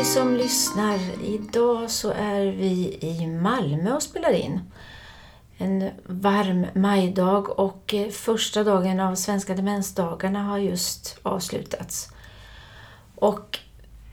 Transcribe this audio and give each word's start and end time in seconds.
dig 0.00 0.06
som 0.06 0.36
lyssnar. 0.36 0.98
Idag 1.24 1.90
så 1.90 2.10
är 2.10 2.46
vi 2.46 2.98
i 3.00 3.26
Malmö 3.26 3.94
och 3.94 4.02
spelar 4.02 4.32
in. 4.32 4.60
En 5.58 5.90
varm 6.06 6.66
majdag 6.74 7.58
och 7.58 7.94
eh, 7.94 8.08
första 8.08 8.64
dagen 8.64 9.00
av 9.00 9.14
Svenska 9.14 9.54
demensdagarna 9.54 10.42
har 10.42 10.58
just 10.58 11.18
avslutats. 11.22 12.08
Och 13.14 13.58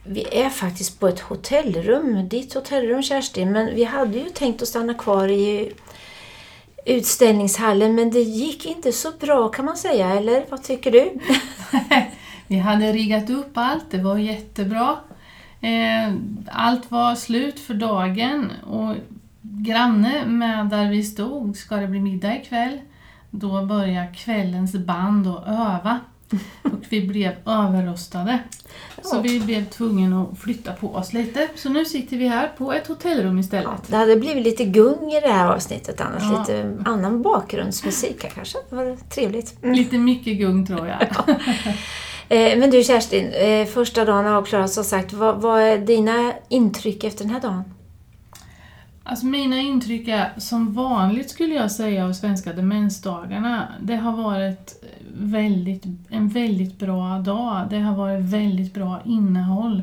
vi 0.04 0.26
är 0.32 0.50
faktiskt 0.50 1.00
på 1.00 1.08
ett 1.08 1.20
hotellrum, 1.20 2.28
ditt 2.28 2.54
hotellrum 2.54 3.02
Kerstin, 3.02 3.52
men 3.52 3.74
vi 3.74 3.84
hade 3.84 4.18
ju 4.18 4.28
tänkt 4.28 4.62
att 4.62 4.68
stanna 4.68 4.94
kvar 4.94 5.28
i 5.28 5.72
utställningshallen 6.84 7.94
men 7.94 8.10
det 8.10 8.22
gick 8.22 8.66
inte 8.66 8.92
så 8.92 9.12
bra 9.20 9.48
kan 9.48 9.64
man 9.64 9.76
säga, 9.76 10.10
eller 10.10 10.44
vad 10.50 10.62
tycker 10.64 10.90
du? 10.90 11.18
vi 12.46 12.58
hade 12.58 12.92
riggat 12.92 13.30
upp 13.30 13.52
allt, 13.54 13.90
det 13.90 13.98
var 13.98 14.18
jättebra. 14.18 14.98
Eh, 15.60 16.14
allt 16.46 16.90
var 16.90 17.14
slut 17.14 17.60
för 17.60 17.74
dagen 17.74 18.52
och 18.66 18.94
granne 19.42 20.26
med 20.26 20.66
där 20.66 20.90
vi 20.90 21.02
stod, 21.02 21.56
ska 21.56 21.76
det 21.76 21.86
bli 21.86 22.00
middag 22.00 22.36
ikväll? 22.36 22.80
Då 23.30 23.64
började 23.66 24.14
kvällens 24.14 24.72
band 24.72 25.26
att 25.26 25.48
öva 25.48 26.00
och 26.62 26.84
vi 26.88 27.06
blev 27.06 27.32
överrostade. 27.46 28.38
Så 29.02 29.20
vi 29.20 29.40
blev 29.40 29.64
tvungna 29.64 30.22
att 30.22 30.38
flytta 30.38 30.72
på 30.72 30.94
oss 30.94 31.12
lite. 31.12 31.48
Så 31.54 31.68
nu 31.68 31.84
sitter 31.84 32.16
vi 32.16 32.28
här 32.28 32.48
på 32.58 32.72
ett 32.72 32.86
hotellrum 32.86 33.38
istället. 33.38 33.66
Ja, 33.66 33.78
det 33.86 33.96
hade 33.96 34.16
blivit 34.16 34.44
lite 34.44 34.64
gung 34.64 35.12
i 35.12 35.20
det 35.20 35.32
här 35.32 35.48
avsnittet 35.48 36.00
annars. 36.00 36.22
Ja. 36.22 36.38
Lite 36.38 36.76
annan 36.84 37.22
bakgrundsmusik 37.22 38.22
här 38.22 38.30
kanske. 38.30 38.58
Det 38.70 38.76
var 38.76 38.96
trevligt. 38.96 39.62
Mm. 39.62 39.74
Lite 39.74 39.98
mycket 39.98 40.38
gung 40.38 40.66
tror 40.66 40.88
jag. 40.88 41.06
Ja. 41.26 41.34
Eh, 42.28 42.58
men 42.58 42.70
du 42.70 42.84
Kerstin, 42.84 43.32
eh, 43.32 43.66
första 43.66 44.04
dagen 44.04 44.24
har 44.24 44.32
avklarats 44.32 44.74
som 44.74 44.84
sagt. 44.84 45.12
Vad, 45.12 45.42
vad 45.42 45.60
är 45.60 45.78
dina 45.78 46.32
intryck 46.48 47.04
efter 47.04 47.24
den 47.24 47.32
här 47.32 47.40
dagen? 47.40 47.64
Alltså 49.02 49.26
mina 49.26 49.58
intryck 49.58 50.08
är 50.08 50.32
som 50.36 50.72
vanligt 50.72 51.30
skulle 51.30 51.54
jag 51.54 51.70
säga 51.70 52.06
av 52.06 52.12
Svenska 52.12 52.52
demensdagarna. 52.52 53.68
Det 53.80 53.96
har 53.96 54.12
varit 54.12 54.84
väldigt, 55.14 55.84
en 56.08 56.28
väldigt 56.28 56.78
bra 56.78 57.18
dag. 57.18 57.66
Det 57.70 57.78
har 57.78 57.96
varit 57.96 58.24
väldigt 58.24 58.74
bra 58.74 59.00
innehåll. 59.04 59.82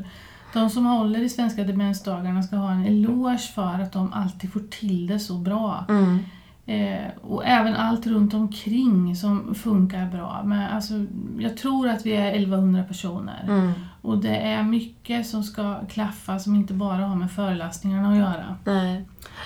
De 0.52 0.70
som 0.70 0.86
håller 0.86 1.20
i 1.20 1.28
Svenska 1.28 1.62
demensdagarna 1.62 2.42
ska 2.42 2.56
ha 2.56 2.72
en 2.72 2.86
eloge 2.86 3.38
för 3.54 3.82
att 3.82 3.92
de 3.92 4.12
alltid 4.12 4.52
får 4.52 4.60
till 4.60 5.06
det 5.06 5.18
så 5.18 5.34
bra. 5.34 5.84
Mm. 5.88 6.18
Eh, 6.66 7.10
och 7.22 7.46
även 7.46 7.74
allt 7.74 8.06
runt 8.06 8.34
omkring 8.34 9.16
som 9.16 9.54
funkar 9.54 10.06
bra. 10.06 10.42
Men 10.44 10.70
alltså, 10.70 10.94
jag 11.38 11.56
tror 11.56 11.88
att 11.88 12.06
vi 12.06 12.12
är 12.12 12.32
1100 12.32 12.82
personer. 12.82 13.44
Mm. 13.48 13.72
Och 14.02 14.18
det 14.18 14.36
är 14.36 14.62
mycket 14.62 15.26
som 15.26 15.42
ska 15.42 15.86
klaffa 15.86 16.38
som 16.38 16.54
inte 16.54 16.74
bara 16.74 17.06
har 17.06 17.16
med 17.16 17.30
föreläsningarna 17.30 18.10
att 18.10 18.16
göra. 18.16 18.56
Nej. 18.64 19.04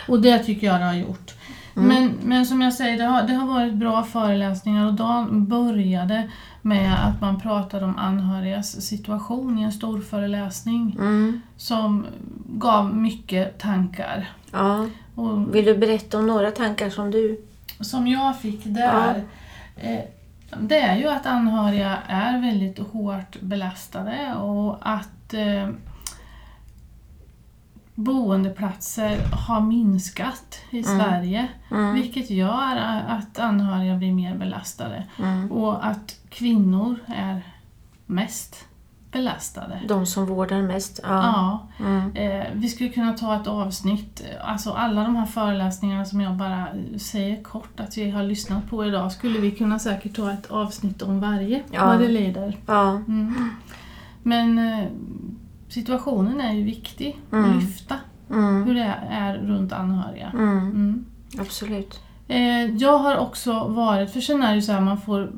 Och 0.09 0.23
det 0.23 0.39
tycker 0.39 0.67
jag 0.67 0.81
det 0.81 0.85
har 0.85 0.95
gjort. 0.95 1.35
Mm. 1.77 1.89
Men, 1.89 2.15
men 2.23 2.47
som 2.47 2.63
jag 2.63 2.75
säger, 2.75 2.99
det 2.99 3.05
har, 3.05 3.23
det 3.23 3.35
har 3.35 3.47
varit 3.47 3.75
bra 3.75 4.03
föreläsningar 4.03 4.87
och 4.87 4.95
dagen 4.95 5.47
började 5.47 6.31
med 6.63 7.09
att 7.09 7.21
man 7.21 7.41
pratade 7.41 7.85
om 7.85 7.97
anhörigas 7.97 8.81
situation 8.81 9.59
i 9.59 9.63
en 9.63 9.73
stor 9.73 10.01
föreläsning 10.01 10.97
mm. 11.01 11.41
som 11.57 12.07
gav 12.49 12.97
mycket 12.97 13.59
tankar. 13.59 14.29
Ja. 14.51 14.87
Och, 15.21 15.55
Vill 15.55 15.65
du 15.65 15.77
berätta 15.77 16.19
om 16.19 16.27
några 16.27 16.51
tankar 16.51 16.91
som 16.91 17.11
du... 17.11 17.41
Som 17.81 18.07
jag 18.07 18.41
fick 18.41 18.65
där. 18.65 19.25
Ja. 19.77 19.83
Eh, 19.83 20.05
det 20.61 20.79
är 20.79 20.97
ju 20.97 21.09
att 21.09 21.27
anhöriga 21.27 21.99
är 22.07 22.41
väldigt 22.41 22.79
hårt 22.79 23.41
belastade 23.41 24.35
och 24.35 24.79
att 24.81 25.35
eh, 25.35 25.69
boendeplatser 27.95 29.19
har 29.47 29.61
minskat 29.61 30.61
i 30.71 30.83
mm. 30.83 31.01
Sverige. 31.01 31.49
Mm. 31.71 31.95
Vilket 31.95 32.31
gör 32.31 32.77
att 33.09 33.39
anhöriga 33.39 33.97
blir 33.97 34.13
mer 34.13 34.35
belastade. 34.35 35.05
Mm. 35.19 35.53
Och 35.53 35.87
att 35.87 36.21
kvinnor 36.29 36.99
är 37.07 37.43
mest 38.07 38.67
belastade. 39.13 39.81
De 39.89 40.07
som 40.07 40.27
vårdar 40.27 40.63
mest? 40.63 41.01
Ja. 41.03 41.09
ja. 41.79 41.87
Mm. 41.87 42.17
Eh, 42.17 42.47
vi 42.55 42.69
skulle 42.69 42.91
kunna 42.91 43.13
ta 43.13 43.37
ett 43.37 43.47
avsnitt, 43.47 44.25
alltså 44.45 44.71
alla 44.71 45.03
de 45.03 45.17
här 45.17 45.27
föreläsningarna 45.27 46.05
som 46.05 46.21
jag 46.21 46.37
bara 46.37 46.67
säger 46.99 47.43
kort 47.43 47.81
att 47.81 47.99
vi 47.99 48.11
har 48.11 48.23
lyssnat 48.23 48.71
på 48.71 48.85
idag 48.85 49.13
skulle 49.13 49.39
vi 49.39 49.51
kunna 49.51 49.79
säkert 49.79 50.17
ta 50.17 50.33
ett 50.33 50.51
avsnitt 50.51 51.03
om 51.03 51.21
varje, 51.21 51.63
ja. 51.71 51.87
vad 51.87 52.01
det 52.01 52.09
lider. 52.09 52.57
Ja. 52.67 52.91
Mm. 52.91 53.51
Men 54.23 54.59
eh, 54.59 54.87
situationen 55.69 56.41
är 56.41 56.53
ju 56.53 56.65
viktig 56.65 57.21
mm. 57.33 57.51
att 57.51 57.63
lyfta. 57.63 57.97
Mm. 58.31 58.65
Hur 58.65 58.75
det 58.75 58.95
är 59.11 59.39
runt 59.39 59.73
anhöriga. 59.73 60.31
Mm. 60.35 60.59
mm. 60.59 61.05
Absolut. 61.39 62.01
Eh, 62.29 62.65
jag 62.65 62.99
har 62.99 63.17
också 63.17 63.69
varit, 63.69 64.11
för 64.11 64.21
sen 64.21 64.43
är 64.43 64.49
det 64.49 64.55
ju 64.55 64.63
så 64.63 64.73
här 64.73 64.81
man 64.81 65.01
får 65.01 65.33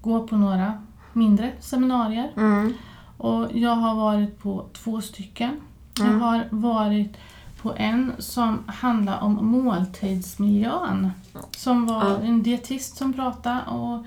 gå 0.00 0.26
på 0.26 0.36
några 0.36 0.72
mindre 1.12 1.52
seminarier. 1.60 2.32
Mm. 2.36 2.74
Och 3.16 3.48
jag 3.52 3.74
har 3.74 3.94
varit 3.94 4.38
på 4.38 4.66
två 4.72 5.00
stycken. 5.00 5.60
Jag 5.98 6.06
mm. 6.06 6.20
har 6.20 6.44
varit 6.50 7.16
på 7.62 7.74
en 7.76 8.12
som 8.18 8.64
handlar 8.66 9.20
om 9.20 9.46
måltidsmiljön. 9.46 11.10
Som 11.56 11.86
var 11.86 12.10
ja. 12.10 12.18
en 12.18 12.42
dietist 12.42 12.96
som 12.96 13.12
pratade 13.12 13.60
och 13.68 14.04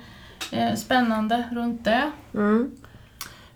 eh, 0.54 0.76
spännande 0.76 1.50
runt 1.52 1.84
det. 1.84 2.12
Mm. 2.34 2.72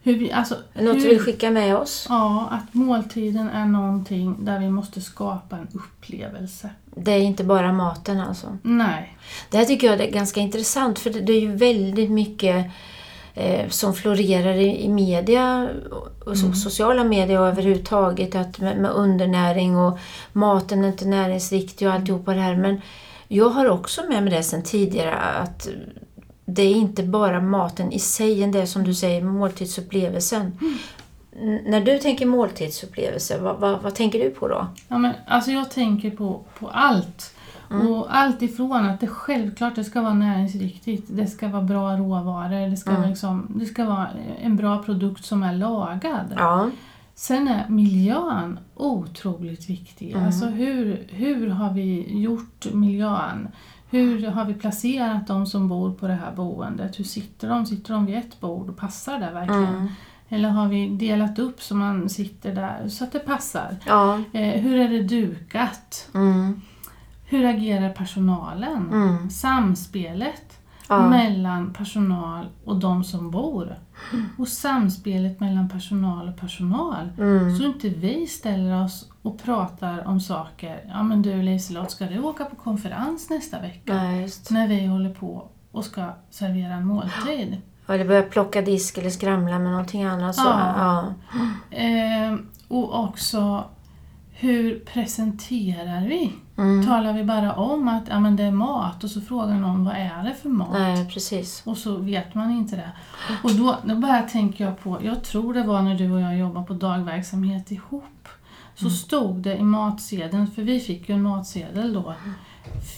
Hur 0.04 0.18
vi, 0.18 0.32
alltså, 0.32 0.56
Något 0.74 0.96
hur, 0.96 1.02
du 1.02 1.10
vill 1.10 1.20
skicka 1.20 1.52
med 1.52 1.78
oss? 1.78 2.06
Ja, 2.10 2.48
att 2.52 2.74
måltiden 2.74 3.50
är 3.50 3.66
någonting 3.66 4.46
där 4.46 4.60
vi 4.60 4.70
måste 4.70 5.02
skapa 5.02 5.58
en 5.58 5.68
upplevelse. 5.74 6.70
Det 6.86 7.12
är 7.12 7.20
inte 7.20 7.44
bara 7.44 7.74
maten 7.74 8.20
alltså? 8.20 8.58
Nej. 8.62 9.18
Det 9.50 9.58
här 9.58 9.66
tycker 9.66 9.88
jag 9.88 10.02
är 10.02 10.12
ganska 10.12 10.40
intressant 10.40 11.00
för 11.00 11.10
det 11.10 11.34
är 11.34 11.42
ju 11.42 11.56
väldigt 11.56 12.12
mycket 12.12 12.66
eh, 13.40 13.70
som 13.70 13.94
florerar 13.94 14.54
i, 14.54 14.84
i 14.84 14.90
media 14.90 15.70
och 16.26 16.36
mm. 16.36 16.56
sociala 16.56 17.04
medier 17.04 17.40
och 17.40 17.48
överhuvudtaget 17.48 18.36
att 18.36 18.60
med, 18.60 18.78
med, 18.78 18.92
undernäring 18.92 19.78
och 19.78 20.00
maten 20.34 20.84
är 20.84 20.88
inte 20.88 21.06
näringsriktig 21.06 21.88
och 21.88 21.94
alltihopa 21.94 22.34
det 22.34 22.40
här. 22.40 22.56
Men 22.56 22.82
jag 23.28 23.50
har 23.50 23.70
också 23.70 24.02
med 24.10 24.24
mig 24.24 24.34
det 24.34 24.44
sedan 24.44 24.64
tidigare 24.64 25.16
att 25.16 25.68
det 26.46 26.62
är 26.62 26.76
inte 26.76 27.04
bara 27.04 27.42
maten 27.42 27.92
i 27.92 28.00
sig, 28.00 28.48
det 28.48 28.68
som 28.68 28.84
du 28.84 28.94
säger, 28.94 29.22
måltidsupplevelsen. 29.22 30.58
Mm. 30.62 30.78
När 31.66 31.82
du 31.82 31.98
tänker 31.98 32.26
måltidsupplevelse, 32.26 33.38
vad, 33.38 33.60
vad, 33.60 33.82
vad, 33.82 33.96
tänker 33.96 34.20
du 34.20 34.30
på 34.30 34.48
då? 34.48 34.68
Ja, 34.88 34.98
men, 34.98 35.14
alltså 35.28 35.52
jag 35.52 35.72
tänker 35.72 36.12
på, 36.12 36.42
på 36.60 36.68
allt. 36.68 37.34
Mm. 37.72 37.88
Och 37.88 38.16
allt 38.16 38.42
ifrån 38.42 38.86
att 38.86 39.00
det 39.00 39.08
självklart 39.08 39.76
det 39.76 39.84
ska 39.84 40.02
vara 40.02 40.14
näringsriktigt, 40.14 41.08
det 41.10 41.28
ska 41.28 41.48
vara 41.48 41.64
bra 41.64 41.98
råvaror, 41.98 42.70
det 42.70 42.78
ska, 42.78 42.92
mm. 42.92 43.10
liksom, 43.10 43.48
det 43.56 43.66
ska 43.66 43.86
vara 43.86 44.08
en 44.42 44.56
bra 44.56 44.84
produkt 44.84 45.26
som 45.26 45.44
är 45.44 45.54
lagad. 45.54 46.34
Ja. 46.38 46.70
Sen 47.16 47.48
är 47.48 47.70
miljön 47.70 48.60
otroligt 48.76 49.70
viktig. 49.70 50.12
Mm. 50.12 50.26
Alltså 50.26 50.46
hur, 50.46 51.08
hur 51.10 51.50
har 51.50 51.74
vi 51.74 52.20
gjort 52.22 52.74
miljön? 52.74 53.48
Hur 53.90 54.28
har 54.28 54.46
vi 54.46 54.54
placerat 54.54 55.28
de 55.28 55.46
som 55.46 55.68
bor 55.68 55.94
på 55.94 56.08
det 56.08 56.14
här 56.14 56.32
boendet? 56.36 57.00
Hur 57.00 57.04
sitter 57.04 57.50
de? 57.50 57.66
Sitter 57.66 57.94
de 57.94 58.06
vid 58.06 58.18
ett 58.18 58.40
bord 58.40 58.70
och 58.70 58.78
passar 58.78 59.20
där 59.20 59.34
verkligen? 59.34 59.76
Mm. 59.76 59.88
Eller 60.30 60.50
har 60.50 60.68
vi 60.68 60.90
delat 60.90 61.40
upp 61.40 61.62
så 61.62 61.76
man 61.76 62.10
sitter 62.10 62.56
där 62.56 62.90
så 62.90 63.04
att 63.04 63.12
det 63.12 63.20
passar? 63.20 63.76
Ja. 63.86 64.22
Eh, 64.34 64.62
hur 64.62 64.80
är 64.80 64.90
det 64.90 65.04
dukat? 65.04 66.10
Mm. 66.14 66.62
Hur 67.30 67.46
agerar 67.46 67.90
personalen? 67.90 68.90
Mm. 68.92 69.30
Samspelet 69.30 70.60
ja. 70.90 71.10
mellan 71.10 71.74
personal 71.74 72.46
och 72.66 72.76
de 72.76 73.04
som 73.04 73.32
bor. 73.32 73.76
Och 74.38 74.48
samspelet 74.48 75.40
mellan 75.40 75.70
personal 75.70 76.30
och 76.30 76.38
personal. 76.40 77.10
Mm. 77.18 77.58
Så 77.58 77.64
inte 77.64 77.90
vi 77.90 78.28
ställer 78.28 78.84
oss 78.84 79.10
och 79.22 79.44
pratar 79.44 80.08
om 80.08 80.20
saker. 80.20 80.86
Ja 80.88 81.04
men 81.04 81.22
du 81.22 81.42
Liselott, 81.42 81.92
ska 81.92 82.06
du 82.06 82.20
åka 82.20 82.46
på 82.46 82.56
konferens 82.56 83.30
nästa 83.30 83.62
vecka? 83.62 83.94
Nej, 83.94 84.30
när 84.50 84.68
vi 84.68 84.86
håller 84.86 85.14
på 85.14 85.48
och 85.72 85.86
ska 85.86 86.06
servera 86.30 86.74
en 86.74 86.86
måltid. 86.86 87.58
Ja, 87.86 87.94
eller 87.94 88.06
börja 88.06 88.24
plocka 88.24 88.62
disk 88.62 88.98
eller 88.98 89.10
skramla 89.10 89.60
med 89.60 89.72
någonting 89.72 90.04
annat. 90.04 90.36
Så. 90.36 90.48
Ja. 90.48 91.14
ja. 91.72 91.78
Eh, 91.78 92.36
och 92.68 93.04
också 93.04 93.64
hur 94.42 94.80
presenterar 94.80 96.08
vi? 96.08 96.34
Mm. 96.58 96.86
Talar 96.86 97.14
vi 97.14 97.24
bara 97.24 97.54
om 97.54 97.88
att 97.88 98.04
ja, 98.10 98.20
men 98.20 98.36
det 98.36 98.44
är 98.44 98.52
mat 98.52 99.04
och 99.04 99.10
så 99.10 99.22
frågar 99.22 99.56
någon 99.56 99.86
vad 99.86 99.96
är 99.96 100.24
det 100.24 100.36
för 100.42 100.50
mat? 100.50 100.74
Nej, 100.74 101.10
precis. 101.10 101.62
Och 101.66 101.78
så 101.78 101.98
vet 101.98 102.36
man 102.36 102.52
inte 102.52 102.76
det. 102.76 102.92
Och 103.44 103.52
då, 103.52 103.78
då 103.86 103.96
bara 103.96 104.22
tänker 104.22 104.66
jag 104.66 104.80
på, 104.80 105.00
jag 105.04 105.24
tror 105.24 105.54
det 105.54 105.64
var 105.64 105.82
när 105.82 105.96
du 105.96 106.12
och 106.12 106.22
jag 106.22 106.38
jobbade 106.38 106.66
på 106.66 106.74
dagverksamhet 106.74 107.72
ihop. 107.72 108.28
Så 108.76 108.86
mm. 108.86 108.96
stod 108.96 109.36
det 109.36 109.58
i 109.58 109.64
matsedeln, 109.64 110.48
för 110.48 110.62
vi 110.62 110.80
fick 110.80 111.10
ju 111.10 111.16
en 111.16 111.24
matsedel 111.24 111.94
då, 111.94 112.14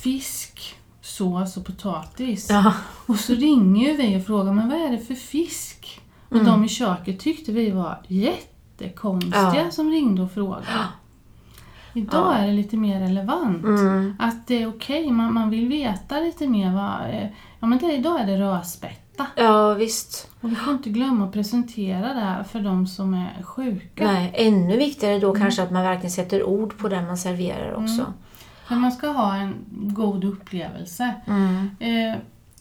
fisk, 0.04 0.76
sås 1.02 1.58
och 1.58 1.66
potatis. 1.66 2.50
Ja. 2.50 2.74
Och 3.06 3.16
så 3.16 3.34
ringer 3.34 3.98
vi 3.98 4.18
och 4.18 4.26
frågar, 4.26 4.54
men 4.54 4.70
vad 4.70 4.78
är 4.78 4.92
det 4.92 5.00
för 5.00 5.16
fisk? 5.16 6.02
Och 6.30 6.36
mm. 6.36 6.46
de 6.46 6.64
i 6.64 6.70
köket 6.70 7.20
tyckte 7.20 7.52
vi 7.52 7.72
var 7.72 8.02
jätte 8.08 8.52
jättekonstiga 8.82 9.64
Ja. 9.64 9.72
som 9.72 9.92
ringde 9.92 10.22
och 10.22 10.32
frågade. 10.32 10.88
Idag 11.94 12.34
Ja. 12.34 12.38
är 12.38 12.48
det 12.48 12.54
lite 12.54 12.78
mer 12.78 13.00
relevant. 13.00 13.64
Mm. 13.64 14.16
Att 14.20 14.48
det 14.48 14.62
är 14.64 14.70
okej, 14.70 15.12
man, 15.12 15.34
man 15.34 15.50
vill 15.50 15.68
veta 15.68 16.20
lite 16.20 16.48
mer 16.48 16.72
vad... 16.74 17.10
eh, 17.22 17.28
Ja 17.60 17.68
men 17.68 17.78
det, 17.80 17.94
idag 17.94 18.20
är 18.22 18.26
det 18.26 18.38
rödspätta. 18.40 19.28
Ja, 19.36 19.74
visst. 19.74 20.30
Och 20.42 20.52
vi 20.52 20.56
får 20.56 20.74
inte 20.74 20.90
glömma 20.90 21.26
att 21.26 21.34
presentera 21.34 22.14
det 22.14 22.20
här 22.20 22.44
för 22.44 22.60
de 22.60 22.88
som 22.88 23.14
är 23.14 23.44
sjuka. 23.44 24.04
Nej, 24.06 24.32
ännu 24.34 24.78
viktigare 24.78 25.20
då 25.20 25.34
kanske 25.36 25.64
att 25.64 25.72
man 25.72 25.84
verkligen 25.84 26.12
sätter 26.12 26.44
ord 26.44 26.78
på 26.78 26.88
det 26.88 27.02
man 27.02 27.18
serverar 27.18 27.74
också. 27.74 28.14
För 28.68 28.76
man 28.76 28.92
ska 28.92 29.08
ha 29.08 29.36
en 29.36 29.56
god 29.70 30.24
upplevelse. 30.24 31.14
Mm. 31.28 31.70
Eh, 31.80 32.18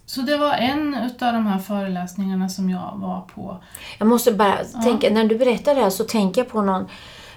så 0.06 0.20
det 0.20 0.36
var 0.36 0.52
en 0.52 0.94
utav 0.94 1.32
de 1.32 1.46
här 1.46 1.58
föreläsningarna 1.58 2.48
som 2.48 2.70
jag 2.70 2.92
var 2.96 3.20
på. 3.34 3.56
Jag 3.98 4.08
måste 4.08 4.32
bara 4.32 4.56
tänka, 4.84 5.10
när 5.10 5.24
du 5.24 5.38
berättar 5.38 5.74
det 5.74 5.80
här 5.80 5.90
så 5.90 6.04
tänker 6.04 6.40
jag 6.40 6.48
på 6.50 6.62
någon, 6.62 6.86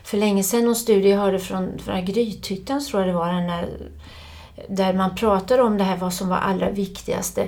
för 0.03 0.17
länge 0.17 0.43
sedan 0.43 0.65
någon 0.65 0.75
studie 0.75 1.09
jag 1.09 1.17
hörde 1.19 1.39
från, 1.39 1.79
från 1.79 2.05
Grythyttan 2.05 2.85
tror 2.85 3.01
jag 3.01 3.09
det 3.09 3.13
var, 3.19 3.33
den 3.33 3.47
där, 3.47 3.69
där 4.69 4.93
man 4.93 5.15
pratade 5.15 5.61
om 5.63 5.77
det 5.77 5.83
här 5.83 5.97
vad 5.97 6.13
som 6.13 6.29
var 6.29 6.37
allra 6.37 6.69
viktigaste. 6.69 7.47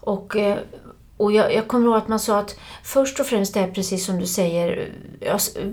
Och, 0.00 0.36
eh, 0.36 0.58
och 1.16 1.32
jag, 1.32 1.54
jag 1.54 1.68
kommer 1.68 1.86
ihåg 1.86 1.96
att 1.96 2.08
man 2.08 2.20
sa 2.20 2.38
att 2.38 2.56
först 2.82 3.20
och 3.20 3.26
främst 3.26 3.56
är 3.56 3.66
precis 3.66 4.06
som 4.06 4.18
du 4.20 4.26
säger, 4.26 4.88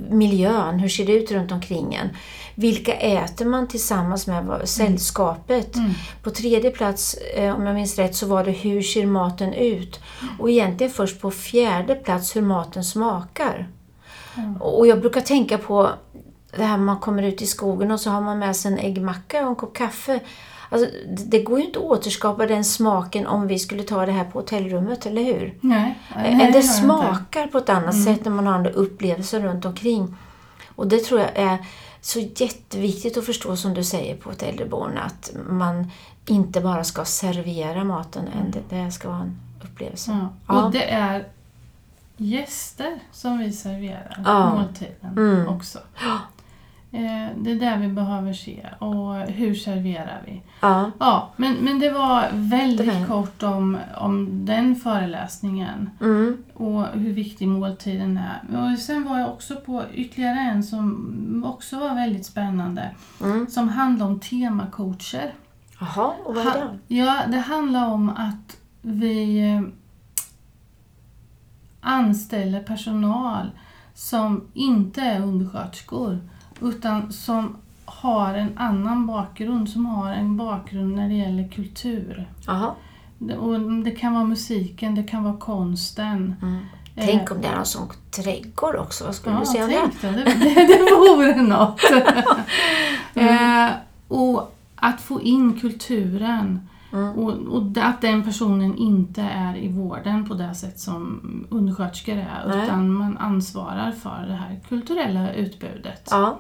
miljön, 0.10 0.80
hur 0.80 0.90
ser 0.90 1.06
det 1.06 1.14
ut 1.14 1.32
runt 1.32 1.52
omkring 1.52 1.94
en? 1.96 2.10
Vilka 2.56 2.94
äter 2.94 3.46
man 3.46 3.68
tillsammans 3.68 4.28
med? 4.28 4.46
Vad- 4.46 4.70
Sällskapet. 4.70 5.76
På 6.24 6.30
tredje 6.30 6.72
plats, 6.72 7.14
eh, 7.14 7.56
om 7.56 7.66
jag 7.66 7.76
minns 7.76 7.98
rätt, 7.98 8.16
så 8.16 8.26
var 8.28 8.44
det 8.44 8.52
hur 8.52 8.82
ser 8.82 9.06
maten 9.06 9.54
ut? 9.54 10.00
Och 10.40 10.50
egentligen 10.50 10.94
först 10.94 11.22
på 11.22 11.32
fjärde 11.32 11.96
plats 11.96 12.36
hur 12.36 12.42
maten 12.42 12.84
smakar. 12.84 13.70
Och 14.60 14.88
jag 14.88 15.00
brukar 15.02 15.22
tänka 15.22 15.58
på 15.58 15.90
det 16.58 16.64
här 16.64 16.78
man 16.78 17.00
kommer 17.00 17.24
ut 17.24 17.42
i 17.42 17.46
skogen 17.46 17.92
och 17.92 18.00
så 18.00 18.10
har 18.10 18.22
man 18.22 18.40
med 18.40 18.56
sig 18.56 18.72
en 18.74 18.80
äggmacka 18.80 19.42
och 19.44 19.50
en 19.50 19.56
kopp 19.56 19.74
kaffe. 19.78 20.20
Alltså, 20.70 20.90
det- 21.26 21.44
går 21.44 21.60
ju 21.60 21.66
inte 21.66 21.80
att 21.80 21.86
återskapa 21.86 22.46
den 22.48 22.64
smaken 22.66 23.28
om 23.28 23.48
vi 23.48 23.60
skulle 23.60 23.84
ta 23.84 24.06
det 24.06 24.12
här 24.12 24.24
på 24.24 24.40
hotellrummet, 24.40 25.06
eller 25.06 25.24
hur? 25.24 25.58
Nej, 25.62 26.00
nej 26.16 26.32
Men 26.36 26.46
gör 26.46 26.52
det 26.52 26.64
smakar 26.64 27.48
på 27.48 27.58
ett 27.58 27.70
annat 27.70 28.04
sätt 28.04 28.26
när 28.26 28.32
man 28.32 28.48
har 28.48 28.54
den 28.54 28.64
där 28.64 28.72
upplevelsen 28.72 29.44
runt 29.44 29.66
omkring. 29.66 30.16
Och 30.76 30.88
det 30.88 31.00
tror 31.04 31.20
jag 31.20 31.30
är 31.36 31.58
så 32.02 32.20
jätteviktigt 32.20 33.18
att 33.18 33.26
förstå 33.26 33.56
som 33.56 33.74
du 33.74 33.84
säger 33.84 34.16
på 34.16 34.32
ett 34.32 34.44
äldreboende 34.44 35.02
att 35.02 35.32
man 35.50 35.92
inte 36.26 36.62
bara 36.62 36.84
ska 36.84 37.06
servera 37.06 37.84
maten, 37.84 38.24
det, 38.54 38.76
det 38.84 38.92
ska 38.92 39.08
vara 39.10 39.20
en 39.20 39.40
upplevelse. 39.64 40.12
Ja. 40.12 40.30
Ja. 40.48 40.64
Och 40.66 40.72
det 40.72 40.84
är 40.92 41.28
gäster 42.18 43.00
som 43.12 43.38
vi 43.40 43.52
serverar 43.52 44.22
Ja. 44.26 44.50
måltiden 44.56 45.18
Mm. 45.18 45.48
också. 45.48 45.80
Eh, 46.94 47.28
det 47.38 47.52
är 47.52 47.60
där 47.60 47.78
vi 47.78 47.88
behöver 47.88 48.34
se. 48.34 48.66
Och 48.80 49.16
hur 49.16 49.56
serverar 49.56 50.22
vi? 50.26 50.42
Ja. 50.62 50.92
Ja, 51.00 51.30
men, 51.36 51.54
men 51.54 51.80
det 51.80 51.90
var 51.92 52.26
väldigt 52.34 52.88
Det 52.88 53.00
var- 53.00 53.06
kort 53.08 53.44
om, 53.44 53.78
om 53.98 54.46
den 54.46 54.76
föreläsningen 54.76 55.90
Mm. 56.02 56.38
och 56.54 56.86
hur 56.88 57.14
viktig 57.14 57.48
måltiden 57.48 58.18
är. 58.18 58.72
Och 58.74 58.80
sen 58.80 59.04
var 59.10 59.20
jag 59.20 59.30
också 59.30 59.56
på 59.56 59.84
ytterligare 59.94 60.40
en 60.40 60.64
som 60.64 61.44
också 61.48 61.80
var 61.80 61.96
väldigt 61.96 62.26
spännande. 62.26 62.90
Mm. 63.24 63.48
Som 63.48 63.70
handlade 63.70 64.12
om 64.12 64.20
temacoacher. 64.20 65.34
Jaha, 65.80 66.12
och 66.26 66.36
vad 66.36 66.48
är 66.48 66.52
det? 66.54 66.60
Ha, 66.60 66.70
ja, 66.88 67.22
det 67.28 67.40
handlar 67.40 67.88
om 67.92 68.10
att 68.10 68.58
vi 68.82 69.50
eh, 69.54 69.62
anställer 71.82 72.64
personal 72.64 73.52
som 73.94 74.48
inte 74.54 75.02
är 75.02 75.22
undersköterskor 75.22 76.20
utan 76.62 77.12
som 77.12 77.56
har 77.86 78.34
en 78.34 78.58
annan 78.58 79.08
bakgrund, 79.08 79.70
som 79.70 79.86
har 79.86 80.12
en 80.12 80.38
bakgrund 80.38 80.96
när 80.96 81.08
det 81.10 81.16
gäller 81.16 81.48
kultur. 81.48 82.30
Det, 83.18 83.38
och 83.38 83.60
det 83.84 83.92
kan 83.92 84.14
vara 84.14 84.24
musiken, 84.24 84.96
det 84.96 85.04
kan 85.04 85.24
vara 85.24 85.38
konsten. 85.38 86.36
Mm. 86.42 86.60
Eh, 86.96 87.06
Tänk 87.06 87.32
om 87.32 87.42
det 87.42 87.48
är 87.48 87.56
någon 87.56 87.66
sån 87.66 87.88
trädgård 88.12 88.76
också. 88.76 89.06
Vad 89.06 89.16
skulle 89.16 89.36
Ja, 89.36 89.40
du 89.40 89.46
säga 89.46 89.84
om 89.84 89.92
det? 90.02 90.08
det. 90.08 90.24
Det, 90.24 90.68
det, 90.68 90.96
vore 91.16 91.42
något. 91.42 91.82
eh, 93.14 93.70
och 94.08 94.56
att 94.76 95.02
få 95.02 95.22
in 95.22 95.60
kulturen 95.60 96.68
Mm. 96.94 97.10
och, 97.20 97.34
och 97.34 97.64
att 97.76 98.02
den 98.02 98.24
personen 98.24 98.76
inte 98.78 99.22
är 99.22 99.58
i 99.58 99.68
vården 99.68 100.28
på 100.28 100.34
det 100.34 100.56
sätt 100.56 100.80
som 100.80 101.22
undersköterskor 101.50 102.14
är 102.18 102.44
Nej. 102.48 102.64
utan 102.64 102.94
man 102.94 103.18
ansvarar 103.18 103.92
för 103.92 104.26
det 104.28 104.34
här 104.34 104.60
kulturella 104.70 105.34
utbudet. 105.34 106.08
Ja. 106.12 106.40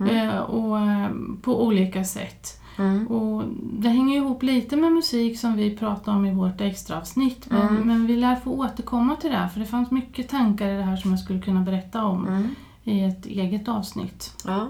Eh, 0.00 0.38
och 0.38 0.80
eh, 0.80 1.08
på 1.42 1.64
olika 1.66 2.04
sätt. 2.04 2.60
Mm. 2.78 3.06
Och 3.06 3.42
det 3.72 3.88
hänger 3.88 4.16
ihop 4.16 4.42
lite 4.42 4.76
med 4.76 4.92
musik 4.92 5.38
som 5.38 5.56
vi 5.56 5.76
pratade 5.76 6.16
om 6.16 6.26
i 6.26 6.34
vårt 6.34 6.60
extraavsnitt. 6.60 7.46
Men, 7.50 7.68
Mm. 7.68 7.82
men 7.88 8.06
vi 8.06 8.16
lär 8.16 8.36
få 8.36 8.50
återkomma 8.50 9.16
till 9.16 9.30
det 9.30 9.36
här 9.36 9.48
för 9.48 9.60
det 9.60 9.66
fanns 9.66 9.90
mycket 9.90 10.28
tankar 10.28 10.68
i 10.68 10.76
det 10.76 10.82
här 10.82 10.96
som 10.96 11.10
jag 11.10 11.20
skulle 11.20 11.40
kunna 11.40 11.60
berätta 11.60 12.04
om 12.04 12.26
Mm. 12.26 12.48
i 12.84 13.04
ett 13.04 13.26
eget 13.26 13.68
avsnitt. 13.68 14.44
Ja, 14.46 14.68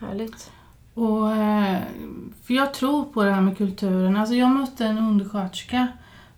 härligt. 0.00 0.50
Och, 0.94 1.32
eh, 1.32 1.78
för 2.42 2.54
jag 2.54 2.74
tror 2.74 3.04
på 3.04 3.24
det 3.24 3.32
här 3.32 3.40
med 3.40 3.56
kulturen. 3.58 4.16
Alltså 4.16 4.34
jag 4.34 4.50
mötte 4.50 4.86
en 4.86 4.98
undersköterska 4.98 5.88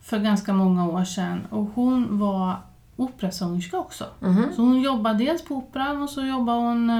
för 0.02 0.18
ganska 0.18 0.52
många 0.52 0.88
år 0.88 1.04
sedan 1.04 1.46
och 1.50 1.66
hon 1.74 2.18
var 2.18 2.56
operasångerska 2.96 3.78
också. 3.78 4.04
Mhm. 4.20 4.44
Så 4.56 4.62
hon 4.62 4.80
jobbade 4.80 5.18
dels 5.18 5.44
på 5.44 5.54
Operan 5.54 6.02
och 6.02 6.10
så 6.10 6.24
jobbade 6.24 6.58
hon 6.60 6.90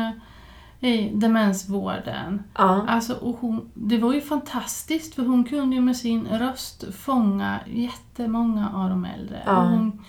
i 0.81 1.11
demensvården. 1.15 2.43
Ja. 2.55 2.85
Alltså, 2.89 3.15
och 3.15 3.37
hon, 3.41 3.71
det 3.75 3.99
var 3.99 4.15
ju 4.15 4.21
fantastiskt 4.21 5.15
för 5.15 5.23
hon 5.23 5.45
kunde 5.45 5.77
ju 5.77 5.83
med 5.83 5.97
sin 5.97 6.27
röst 6.27 6.85
fånga 6.95 7.61
jättemånga 7.67 8.71
av 8.75 8.91
de 8.91 9.05
äldre. 9.05 9.43
Ja. 9.47 9.57
Och 9.57 9.69
hon 9.69 10.05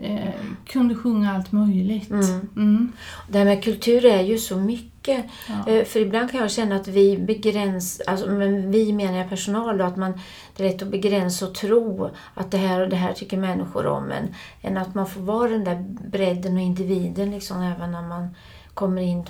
eh, 0.00 0.34
kunde 0.66 0.94
sjunga 0.94 1.34
allt 1.34 1.52
möjligt. 1.52 2.10
Mm. 2.10 2.48
Mm. 2.56 2.92
Det 3.28 3.38
här 3.38 3.44
med 3.44 3.64
kultur 3.64 4.04
är 4.04 4.22
ju 4.22 4.38
så 4.38 4.56
mycket. 4.56 5.24
Ja. 5.48 5.72
Eh, 5.72 5.84
För 5.84 6.00
ibland 6.00 6.30
kan 6.30 6.40
jag 6.40 6.50
känna 6.50 6.76
att 6.76 6.88
vi 6.88 7.18
begränsar, 7.18 8.04
alltså, 8.08 8.30
men 8.30 8.70
vi 8.70 8.92
menar 8.92 9.18
jag 9.18 9.28
personal 9.28 9.78
då, 9.78 9.84
att 9.84 9.96
man, 9.96 10.20
det 10.56 10.64
är 10.64 10.72
lätt 10.72 10.82
att 10.82 10.88
begränsa 10.88 11.46
och 11.46 11.54
tro 11.54 12.10
att 12.34 12.50
det 12.50 12.58
här 12.58 12.80
och 12.80 12.88
det 12.88 12.96
här 12.96 13.12
tycker 13.12 13.36
människor 13.36 13.86
om 13.86 14.10
en. 14.10 14.34
Än 14.60 14.76
att 14.76 14.94
man 14.94 15.06
får 15.06 15.20
vara 15.20 15.48
den 15.48 15.64
där 15.64 15.84
bredden 16.08 16.54
och 16.54 16.62
individen 16.62 17.30
liksom 17.30 17.62
även 17.62 17.92
när 17.92 18.08
man 18.08 18.34
kommer 18.74 19.02
in 19.02 19.24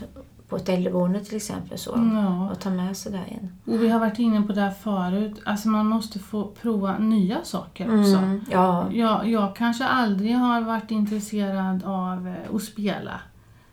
på 0.55 0.61
ett 0.61 0.69
äldreboende 0.69 1.21
till 1.21 1.37
exempel. 1.37 1.79
Så, 1.79 1.91
Ja. 2.15 2.51
Och 2.51 2.61
ta 2.61 2.71
med 2.71 2.97
sig 2.97 3.13
det 3.13 3.23
in. 3.35 3.53
Och 3.75 3.83
vi 3.83 3.89
har 3.89 4.01
varit 4.01 4.19
inne 4.19 4.43
på 4.43 4.53
det 4.53 4.61
här 4.61 4.71
förut, 4.71 5.41
alltså 5.45 5.69
man 5.69 5.87
måste 5.87 6.19
få 6.19 6.51
prova 6.63 6.99
nya 6.99 7.45
saker 7.45 8.01
också. 8.01 8.17
Mm, 8.17 8.45
ja, 8.51 8.87
Jag, 8.93 9.31
jag 9.31 9.57
kanske 9.57 9.85
aldrig 9.85 10.37
har 10.37 10.61
varit 10.61 10.91
intresserad 10.91 11.85
av 11.85 12.29
eh, 12.29 12.55
att 12.57 12.63
spela. 12.63 13.21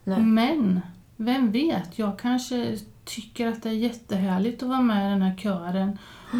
Nej. 0.03 0.21
Men, 0.21 0.81
vem 1.17 1.51
vet, 1.51 1.99
jag 1.99 2.19
kanske 2.19 2.77
tycker 3.05 3.47
att 3.47 3.63
det 3.63 3.69
är 3.69 3.73
jättehärligt 3.73 4.63
att 4.63 4.69
vara 4.69 4.81
med 4.81 5.07
i 5.07 5.09
den 5.09 5.21
här 5.21 5.35
kören 5.37 5.97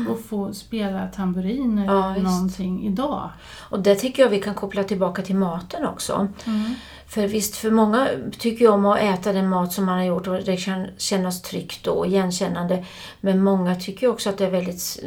och 0.10 0.20
få 0.26 0.54
spela 0.54 1.08
tamburin 1.08 1.78
eller 1.78 1.94
Ja, 1.94 2.16
någonting 2.16 2.84
idag. 2.88 3.30
och 3.70 3.80
det 3.80 3.96
tycker 3.96 4.24
jag 4.24 4.30
vi 4.30 4.40
kan 4.42 4.56
koppla 4.56 4.84
tillbaka 4.84 5.22
till 5.22 5.36
maten 5.36 5.86
också. 5.86 6.28
Mm. 6.46 6.74
För 7.12 7.28
visst, 7.28 7.56
för 7.56 7.72
många 7.72 8.08
tycker 8.40 8.66
ju 8.66 8.72
om 8.72 8.86
att 8.86 9.00
äta 9.00 9.34
den 9.34 9.50
mat 9.50 9.74
som 9.74 9.86
man 9.86 9.98
har 9.98 10.06
gjort 10.06 10.28
och 10.28 10.44
det 10.44 10.58
kan 10.58 10.88
kännas 10.98 11.42
tryggt 11.42 11.88
och 11.88 12.08
igenkännande. 12.08 12.86
Men 13.22 13.44
många 13.44 13.76
tycker 13.76 14.08
också 14.08 14.30
att 14.30 14.38
det 14.38 14.46
är 14.46 14.52
väldigt 14.52 15.04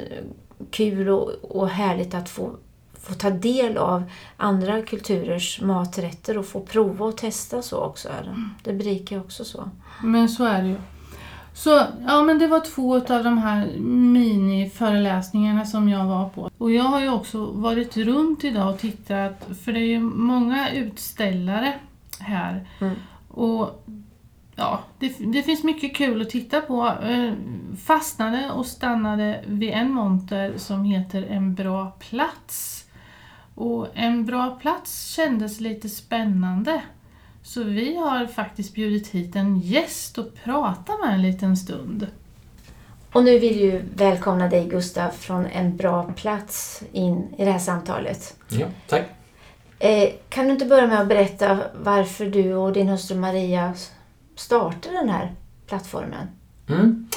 kul 0.70 1.08
och, 1.08 1.30
och 1.42 1.68
härligt 1.68 2.14
att 2.14 2.28
få, 2.28 2.50
få 3.00 3.14
ta 3.14 3.30
del 3.30 3.76
av 3.76 4.02
andra 4.37 4.82
kulturers 4.82 5.61
maträtter 5.61 6.38
och 6.38 6.46
få 6.46 6.61
prova 6.61 7.06
och 7.06 7.16
testa 7.16 7.62
så 7.62 7.80
också. 7.80 8.08
Är 8.08 8.37
det. 8.64 8.73
berikar 8.73 9.20
också 9.20 9.44
så. 9.44 9.70
Men 10.02 10.28
så 10.28 10.44
är 10.44 10.62
det 10.62 10.68
ju. 10.68 10.76
Så 11.54 11.82
ja, 12.06 12.23
men 12.23 12.38
det 12.38 12.46
var 12.46 12.61
två 12.61 12.96
av 12.96 13.25
de 13.25 13.38
här 13.38 13.66
miniföreläsningarna 13.78 15.66
som 15.66 15.88
jag 15.88 16.04
var 16.04 16.28
på. 16.28 16.50
Och 16.58 16.73
jag 16.73 16.84
har 16.84 17.00
ju 17.00 17.08
också 17.08 17.44
varit 17.44 17.96
runt 17.96 18.44
idag 18.44 18.75
och 18.75 18.80
tittat, 18.80 19.49
för 19.64 19.73
det 19.73 19.80
är 19.80 19.88
ju 19.88 20.00
många 20.00 20.70
utställare 20.73 21.75
här. 22.25 22.69
Mm. 22.81 22.95
Och 23.28 23.85
ja, 24.57 24.81
det, 24.99 25.33
det 25.33 25.43
finns 25.43 25.64
mycket 25.64 25.97
kul 25.97 26.23
att 26.23 26.31
titta 26.31 26.61
på. 26.61 26.87
Eh, 27.02 27.33
fastnade 27.85 28.50
och 28.50 28.66
stannade 28.66 29.45
vid 29.47 29.71
en 29.71 29.90
monter 29.90 30.59
som 30.59 30.85
heter 30.85 31.23
En 31.23 31.54
bra 31.54 31.90
plats. 31.90 32.85
Och 33.54 33.88
En 33.95 34.26
bra 34.26 34.59
plats 34.61 35.07
kändes 35.14 35.61
lite 35.61 35.88
spännande. 35.88 36.83
Så 37.43 37.62
vi 37.62 37.97
har 37.97 38.26
faktiskt 38.26 38.75
bjudit 38.75 39.09
hit 39.09 39.37
en 39.37 39.61
gäst 39.61 40.19
och 40.19 40.35
prata 40.45 40.93
med 41.04 41.14
en 41.14 41.23
liten 41.23 41.57
stund. 41.57 42.07
Och 43.12 43.25
nu 43.25 43.38
vill 43.38 43.61
ju 43.61 43.83
välkomna 43.95 44.49
dig 44.49 44.69
Gustav 44.69 45.11
från 45.11 45.47
en 45.47 45.76
bra 45.76 46.12
plats 46.16 46.83
in 46.93 47.35
i 47.38 47.45
det 47.45 47.50
här 47.50 47.59
samtalet. 47.59 48.37
Ja, 48.49 48.66
tack. 48.88 49.04
Eh, 49.85 50.11
kan 50.29 50.45
du 50.45 50.53
inte 50.53 50.64
börja 50.64 50.87
med 50.87 51.00
att 51.00 51.09
berätta 51.09 51.59
varför 51.75 52.26
du 52.26 52.55
och 52.55 52.73
din 52.73 52.88
hustru 52.88 53.17
Maria 53.17 53.75
starta 54.37 54.91
den 54.91 55.09
här 55.09 55.33
plattformen? 55.67 56.29
Mm. 56.69 57.09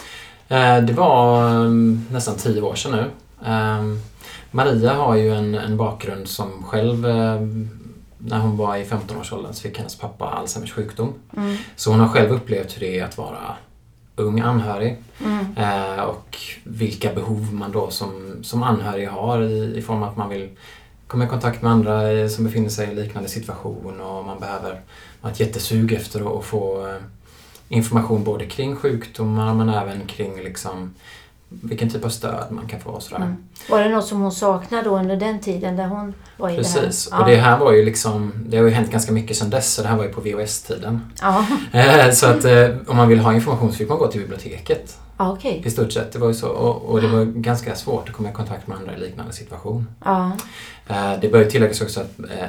Eh, 0.48 0.86
det 0.86 0.94
var 0.94 1.44
um, 1.44 2.06
nästan 2.12 2.36
tio 2.36 2.62
år 2.62 2.76
sedan 2.76 2.92
nu. 2.92 3.06
Um, 3.52 4.00
Maria 4.52 4.94
har 4.94 5.16
ju 5.16 5.36
en, 5.36 5.56
en 5.56 5.78
bakgrund 5.78 6.28
som 6.28 6.64
själv 6.64 7.02
när 8.18 8.40
hon 8.40 8.58
var 8.58 8.76
i 8.76 8.84
15-årsåldern 8.84 9.54
så 9.54 9.62
fick 9.62 9.78
hennes 9.78 9.96
pappa 9.96 10.26
Alzheimers 10.26 10.74
sjukdom. 10.74 11.14
Mm. 11.38 11.56
Så 11.76 11.92
hon 11.92 12.00
har 12.00 12.08
själv 12.08 12.32
upplevt 12.32 12.76
hur 12.76 12.80
det 12.80 13.00
är 13.00 13.06
att 13.06 13.18
vara 13.18 13.56
ung 14.16 14.40
anhörig 14.40 14.98
Mm. 15.26 15.46
eh, 15.58 16.04
och 16.04 16.38
vilka 16.64 17.14
behov 17.14 17.54
man 17.54 17.72
då 17.72 17.90
som, 17.90 18.40
som 18.44 18.64
anhörig 18.64 19.08
har 19.08 19.42
i, 19.42 19.78
i 19.78 19.82
form 19.82 20.04
av 20.04 20.10
att 20.10 20.18
man 20.18 20.30
vill 20.30 20.50
komma 21.08 21.26
i 21.26 21.28
kontakt 21.28 21.62
med 21.62 21.72
andra 21.72 22.12
eh, 22.12 22.28
som 22.28 22.44
befinner 22.46 22.70
sig 22.70 22.92
i 22.92 22.96
liknande 22.96 23.30
situation 23.30 24.02
och 24.02 24.26
man 24.26 24.40
behöver 24.40 24.70
man 24.72 24.82
har 25.22 25.32
ett 25.32 25.40
jättesug 25.40 25.94
efter 25.94 26.40
att, 26.40 26.46
få 26.46 26.88
eh, 26.88 26.96
information 27.70 28.24
både 28.24 28.46
kring 28.46 28.76
sjukdomar 28.76 29.54
men 29.54 29.70
även 29.70 30.08
kring 30.08 30.44
liksom 30.44 30.94
vilken 31.50 31.90
typ 31.90 32.06
av 32.06 32.10
stöd 32.10 32.46
man 32.50 32.68
kan 32.68 32.80
få 32.80 32.90
och 32.90 33.04
sådär. 33.04 33.18
Mm. 33.18 33.38
Var 33.70 33.84
det 33.84 33.90
något 33.90 34.06
som 34.06 34.22
hon 34.22 34.32
saknade 34.32 34.84
då 34.84 34.98
under 34.98 35.16
den 35.16 35.40
tiden 35.40 35.76
där 35.78 35.88
hon 35.88 36.14
var 36.38 36.50
i 36.50 36.56
Precis, 36.58 37.10
det 37.10 37.16
här? 37.16 37.24
och 37.24 37.30
det 37.30 37.36
här 37.36 37.58
var 37.58 37.72
ju 37.72 37.86
liksom, 37.86 38.34
det 38.48 38.58
har 38.58 38.64
ju 38.64 38.70
hänt 38.70 38.92
ganska 38.92 39.12
mycket 39.12 39.38
sedan 39.38 39.50
dess 39.50 39.74
så 39.74 39.82
det 39.82 39.88
här 39.88 39.98
var 39.98 40.04
ju 40.04 40.10
på 40.10 40.22
VHS-tiden. 40.22 41.12
Ja, 41.22 41.46
Eh, 41.72 42.12
Så 42.12 42.28
att 42.28 42.46
om 42.88 42.98
man 42.98 43.08
vill 43.08 43.20
ha 43.20 43.34
information 43.34 43.72
så 43.72 43.78
fick 43.78 43.90
man 43.90 43.98
gå 43.98 44.08
till 44.08 44.22
biblioteket. 44.22 44.98
Ja 45.18 45.32
okej. 45.32 45.62
I 45.66 45.70
stort 45.72 45.92
sett, 45.92 46.12
det 46.12 46.20
var 46.20 46.28
ju 46.28 46.34
så. 46.34 46.48
Och, 46.50 46.82
och 46.92 47.02
det 47.02 47.08
var 47.08 47.26
ganska 47.26 47.76
svårt 47.76 48.10
att 48.10 48.16
komma 48.16 48.30
i 48.30 48.34
kontakt 48.34 48.68
med 48.68 48.78
andra 48.78 48.96
i 48.96 49.00
liknande 49.00 49.34
situation. 49.34 49.88
Ja. 50.06 50.32
Eh, 50.88 51.14
Det 51.22 51.30
bör 51.32 51.40
ju 51.40 51.50
tilläggas 51.50 51.82
också 51.82 52.00
att 52.00 52.20
eh, 52.20 52.48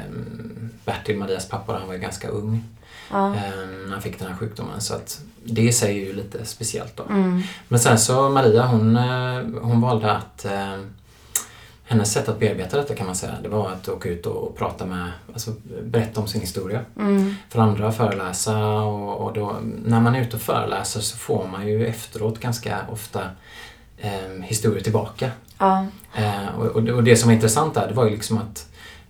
Bertil, 0.84 1.16
Marias 1.18 1.48
pappa, 1.48 1.72
han 1.72 1.86
var 1.86 1.94
ju 1.94 2.00
ganska 2.00 2.28
ung 2.28 2.64
Ja. 3.10 3.34
eh, 3.34 3.90
han 3.92 4.02
fick 4.02 4.18
den 4.18 4.28
här 4.28 4.36
sjukdomen. 4.36 4.80
Så 4.80 4.94
att 4.94 5.20
det 5.44 5.82
är 5.82 5.88
ju 5.90 6.12
lite 6.12 6.44
speciellt 6.44 6.96
då. 6.96 7.02
Mm. 7.10 7.42
Men 7.68 7.80
sen 7.80 7.98
så 7.98 8.28
Maria, 8.28 8.66
hon, 8.66 8.96
eh, 8.96 9.60
hon 9.62 9.80
valde 9.80 10.12
att 10.12 10.44
eh, 10.44 10.78
hennes 11.88 12.12
sätt 12.12 12.28
att 12.28 12.38
bearbeta 12.40 12.76
detta 12.76 12.94
kan 12.94 13.06
man 13.06 13.14
säga, 13.16 13.34
det 13.42 13.48
var 13.48 13.70
att 13.70 13.88
åka 13.88 14.08
ut 14.08 14.26
och 14.26 14.56
prata 14.56 14.86
med, 14.86 15.10
alltså 15.32 15.50
berätta 15.82 16.20
om 16.20 16.26
sin 16.28 16.40
historia 16.40 16.80
Mm. 16.98 17.34
för 17.48 17.58
andra, 17.60 17.92
föreläsa 17.92 18.58
och, 18.82 19.26
och 19.26 19.32
då, 19.32 19.56
när 19.84 20.00
man 20.00 20.14
är 20.14 20.20
ute 20.22 20.36
och 20.36 20.42
föreläser 20.42 21.00
så 21.00 21.16
får 21.16 21.46
man 21.46 21.66
ju 21.68 21.86
efteråt 21.86 22.40
ganska 22.40 22.78
ofta 22.92 23.20
eh, 23.98 24.42
historier 24.42 24.82
tillbaka. 24.82 25.30
Ja. 25.58 25.86
Eh, 26.14 26.48
och, 26.58 26.66
och, 26.66 26.82
det- 26.82 26.92
och 26.92 27.04
det 27.04 27.16
som 27.16 27.28
var 27.28 27.34
intressant 27.34 27.74
där, 27.74 27.88
det 27.88 27.94
var 27.94 28.04
ju 28.04 28.10
liksom 28.10 28.38
att 28.38 28.66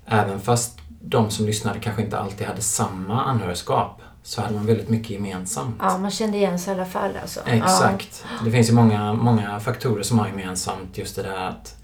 även 0.07 0.41
fast 0.41 0.79
de 1.01 1.31
som 1.31 1.47
lyssnade 1.47 1.79
kanske 1.79 2.03
inte 2.03 2.19
alltid 2.19 2.47
hade 2.47 2.61
samma 2.63 3.25
anhörigskap 3.25 4.01
så 4.23 4.41
hade 4.43 4.55
man 4.55 4.67
väldigt 4.67 4.89
mycket 4.89 5.11
gemensamt. 5.11 5.77
ja, 5.81 5.99
man 5.99 6.11
kände 6.11 6.37
igen 6.37 6.59
sig 6.59 6.73
i 6.73 6.77
alla 6.77 6.87
fall 6.87 7.11
alltså. 7.23 7.41
Exakt. 7.47 8.25
Det 8.45 8.51
finns 8.51 8.69
ju 8.69 8.73
många, 8.73 9.13
många 9.13 9.61
faktorer 9.61 10.03
som 10.03 10.19
har 10.19 10.27
gemensamt. 10.27 10.99
Just 10.99 11.17
det 11.17 11.23
där 11.23 11.37
att 11.49 11.75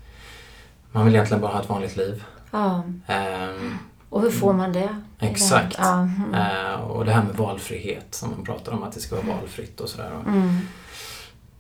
man 0.95 1.05
vill 1.05 1.15
egentligen 1.15 1.41
bara 1.41 1.53
ha 1.53 1.61
ett 1.63 1.69
vanligt 1.69 1.97
liv. 1.97 2.25
Ja. 2.51 2.83
Ehm, 3.07 3.79
Och 4.11 4.23
hur 4.23 4.31
får 4.31 4.53
man 4.53 4.73
det? 4.73 4.89
Exakt. 5.19 5.77
Ja. 5.79 5.93
Mm. 6.01 6.35
eh, 6.35 6.75
och 6.81 7.05
det 7.05 7.13
här 7.13 7.23
med 7.23 7.37
valfrihet 7.37 8.07
som 8.15 8.31
man 8.31 8.45
pratar 8.45 8.73
om, 8.73 8.83
att 8.83 8.93
det 8.93 9.01
ska 9.01 9.17
vara 9.17 9.37
valfritt 9.37 9.81
och 9.81 9.89
sådär. 9.89 10.11
Mm. 10.27 10.59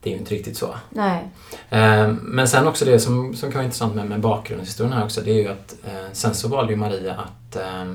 Det 0.00 0.10
är 0.10 0.12
ju 0.14 0.18
inte 0.18 0.34
riktigt 0.34 0.56
så. 0.56 0.74
Nej. 0.90 1.28
Ehm, 1.70 2.14
men 2.22 2.48
sen 2.48 2.66
också 2.66 2.84
det 2.84 3.00
som, 3.00 3.34
som 3.34 3.50
kan 3.50 3.58
vara 3.58 3.64
intressant 3.64 3.94
med, 3.94 4.06
med 4.06 4.20
bakgrundshistorien 4.20 4.92
här 4.92 5.04
också, 5.04 5.20
det 5.20 5.30
är 5.30 5.42
ju 5.42 5.48
att 5.48 5.74
eh, 5.84 6.12
sen 6.12 6.34
så 6.34 6.48
valde 6.48 6.72
ju 6.72 6.78
Maria 6.78 7.14
att 7.14 7.30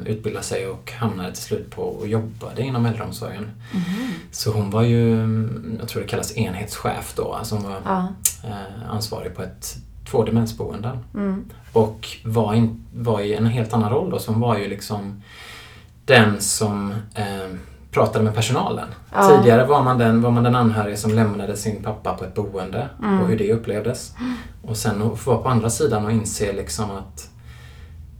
utbilda 0.05 0.41
sig 0.41 0.67
och 0.67 0.91
hamnade 0.91 1.31
till 1.33 1.43
slut 1.43 1.71
på 1.71 1.81
och 1.81 2.07
jobbade 2.07 2.61
inom 2.61 2.85
äldreomsorgen. 2.85 3.51
Mhm. 3.73 4.09
Så 4.31 4.51
hon 4.51 4.69
var 4.69 4.81
ju, 4.81 5.13
mm, 5.13 5.77
jag 5.79 5.89
tror 5.89 6.01
det 6.01 6.07
kallas 6.07 6.37
enhetschef 6.37 7.13
då, 7.15 7.33
alltså 7.33 7.55
hon 7.55 7.63
var 7.63 7.81
Ja. 7.85 8.07
eh, 8.43 8.89
ansvarig 8.91 9.35
på 9.35 9.43
ett, 9.43 9.75
två 10.11 10.23
demensboenden. 10.23 10.97
Mm. 11.13 11.45
Och 11.73 12.07
var, 12.25 12.53
in, 12.53 12.85
var 12.95 13.19
i 13.21 13.33
en 13.33 13.45
helt 13.45 13.73
annan 13.73 13.89
roll 13.89 14.09
då, 14.09 14.19
som 14.19 14.39
var 14.39 14.57
ju 14.57 14.67
liksom 14.67 15.21
den 16.05 16.41
som 16.41 16.91
eh, 17.15 17.25
pratade 17.91 18.23
med 18.23 18.35
personalen. 18.35 18.87
Ja. 19.13 19.29
Tidigare 19.37 19.65
var 19.65 19.83
man, 19.83 19.97
den, 19.97 20.21
var 20.21 20.31
man 20.31 20.43
den 20.43 20.55
anhörige 20.55 20.97
som 20.97 21.11
lämnade 21.13 21.57
sin 21.57 21.83
pappa 21.83 22.13
på 22.13 22.25
ett 22.25 22.35
boende 22.35 22.89
Mm. 23.03 23.21
och 23.21 23.27
hur 23.27 23.37
det 23.37 23.53
upplevdes. 23.53 24.13
Och 24.61 24.77
sen 24.77 25.01
att 25.01 25.19
få 25.19 25.31
vara 25.31 25.41
på 25.43 25.49
andra 25.49 25.69
sidan 25.69 26.05
och 26.05 26.11
inse 26.11 26.53
liksom 26.53 26.91
att 26.91 27.29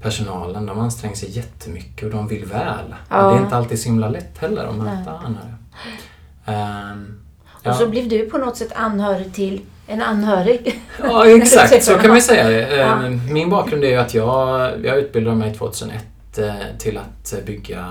personalen, 0.01 0.65
de 0.65 0.79
anstränger 0.79 1.15
sig 1.15 1.29
jättemycket 1.37 2.03
och 2.05 2.11
de 2.11 2.27
vill 2.27 2.45
väl. 2.45 2.95
Ja. 3.09 3.21
Men 3.21 3.33
det 3.33 3.39
är 3.39 3.43
inte 3.43 3.55
alltid 3.57 3.79
så 3.79 3.89
himla 3.89 4.09
lätt 4.09 4.37
heller 4.37 4.65
att 4.65 4.75
möta 4.75 5.11
anhöriga. 5.17 5.55
Ehm, 6.45 7.19
Och 7.65 7.75
så 7.75 7.87
blev 7.89 8.09
du 8.09 8.29
på 8.29 8.37
något 8.37 8.57
sätt 8.57 8.71
anhörig 8.75 9.33
till 9.33 9.61
en 9.89 10.01
anhörig. 10.01 10.81
Ja, 11.03 11.27
exakt. 11.27 11.83
Så 11.83 11.93
kan 11.97 12.09
man 12.09 12.21
säga 12.21 12.47
det. 12.49 12.75
Ja. 12.77 13.05
Eh, 13.05 13.11
Min 13.31 13.49
bakgrund 13.49 13.83
är 13.83 13.87
ju 13.89 13.95
att 13.95 14.13
jag, 14.13 14.71
jag 14.85 14.97
utbildade 14.97 15.35
mig 15.35 15.53
2001 15.53 16.03
eh, 16.37 16.53
till 16.79 16.97
att 16.97 17.33
eh, 17.33 17.39
bygga 17.45 17.85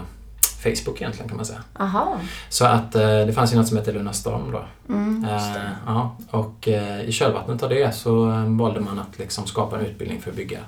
Facebook 0.62 1.00
egentligen 1.00 1.28
kan 1.28 1.36
man 1.36 1.46
säga. 1.46 1.58
Aha. 1.80 2.16
Så 2.48 2.64
att 2.64 2.94
eh, 2.94 3.02
det 3.26 3.32
fanns 3.32 3.52
ju 3.52 3.56
något 3.56 3.68
som 3.68 3.76
hette 3.76 3.92
Lunarstorm 3.92 4.52
då. 4.52 4.64
Mm, 4.94 5.24
Eh, 5.24 5.52
det. 5.52 5.70
ja, 5.86 6.16
och 6.30 6.68
i 7.06 7.12
kölvattnet 7.12 7.62
av 7.62 7.68
det 7.70 7.94
så 7.94 8.30
eh, 8.30 8.44
valde 8.44 8.80
man 8.80 8.98
att 8.98 9.18
liksom 9.18 9.46
skapa 9.46 9.78
en 9.78 9.86
utbildning 9.86 10.20
för 10.20 10.30
att 10.30 10.36
bygga 10.36 10.58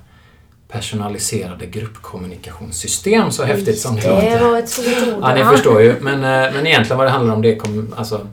personaliserade 0.69 1.67
gruppkommunikationssystem, 1.67 3.31
så 3.31 3.45
häftigt 3.45 3.79
som 3.81 3.97
det 3.97 4.03
Det 4.03 4.09
låter. 4.15 4.45
var 4.51 4.59
ett 4.59 4.69
stort 4.69 5.09
ord. 5.15 5.23
Ja, 5.23 5.35
ni 5.35 5.45
förstår 5.45 5.83
ju. 5.83 5.95
Men, 6.01 6.21
men 6.55 6.67
egentligen 6.67 6.99
vad 6.99 7.07
det 7.07 7.11
handlar 7.11 7.35
om 7.35 7.43
det 7.43 7.53
är 7.53 7.59
kom, 7.59 7.95
alltså, 7.97 8.27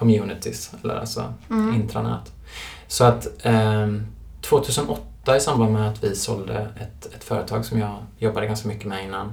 communities, 0.00 0.70
eller 0.82 0.94
alltså 0.96 1.34
Mm. 1.50 1.74
intranät. 1.74 2.32
Så 2.86 3.04
att 3.04 3.26
ehm, 3.42 4.06
2008 4.40 5.36
i 5.36 5.40
samband 5.40 5.72
med 5.72 5.88
att 5.88 6.04
vi 6.04 6.16
sålde 6.16 6.68
ett, 6.80 7.14
ett 7.14 7.24
företag 7.24 7.64
som 7.64 7.78
jag 7.78 7.96
jobbade 8.18 8.46
ganska 8.46 8.68
mycket 8.68 8.86
med 8.86 9.04
innan 9.04 9.32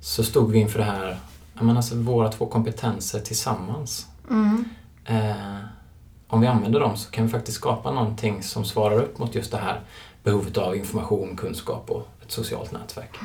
så 0.00 0.24
stod 0.24 0.50
vi 0.52 0.58
inför 0.58 0.78
det 0.78 0.84
här, 0.84 1.18
menar, 1.54 1.76
alltså, 1.76 1.94
våra 1.96 2.28
två 2.28 2.46
kompetenser 2.46 3.20
tillsammans. 3.20 4.06
Mm. 4.30 4.64
Eh, 5.04 5.58
om 6.28 6.40
vi 6.40 6.46
använder 6.46 6.80
dem 6.80 6.96
så 6.96 7.10
kan 7.10 7.24
vi 7.26 7.30
faktiskt 7.30 7.56
skapa 7.56 7.90
någonting 7.90 8.42
som 8.42 8.64
svarar 8.64 8.96
upp 8.96 9.18
mot 9.18 9.34
just 9.34 9.50
det 9.50 9.58
här 9.58 9.80
behovet 10.22 10.56
av 10.56 10.76
information, 10.76 11.36
kunskap 11.36 11.90
och 11.90 12.08
ett 12.22 12.32
socialt 12.32 12.72
nätverk. 12.72 13.16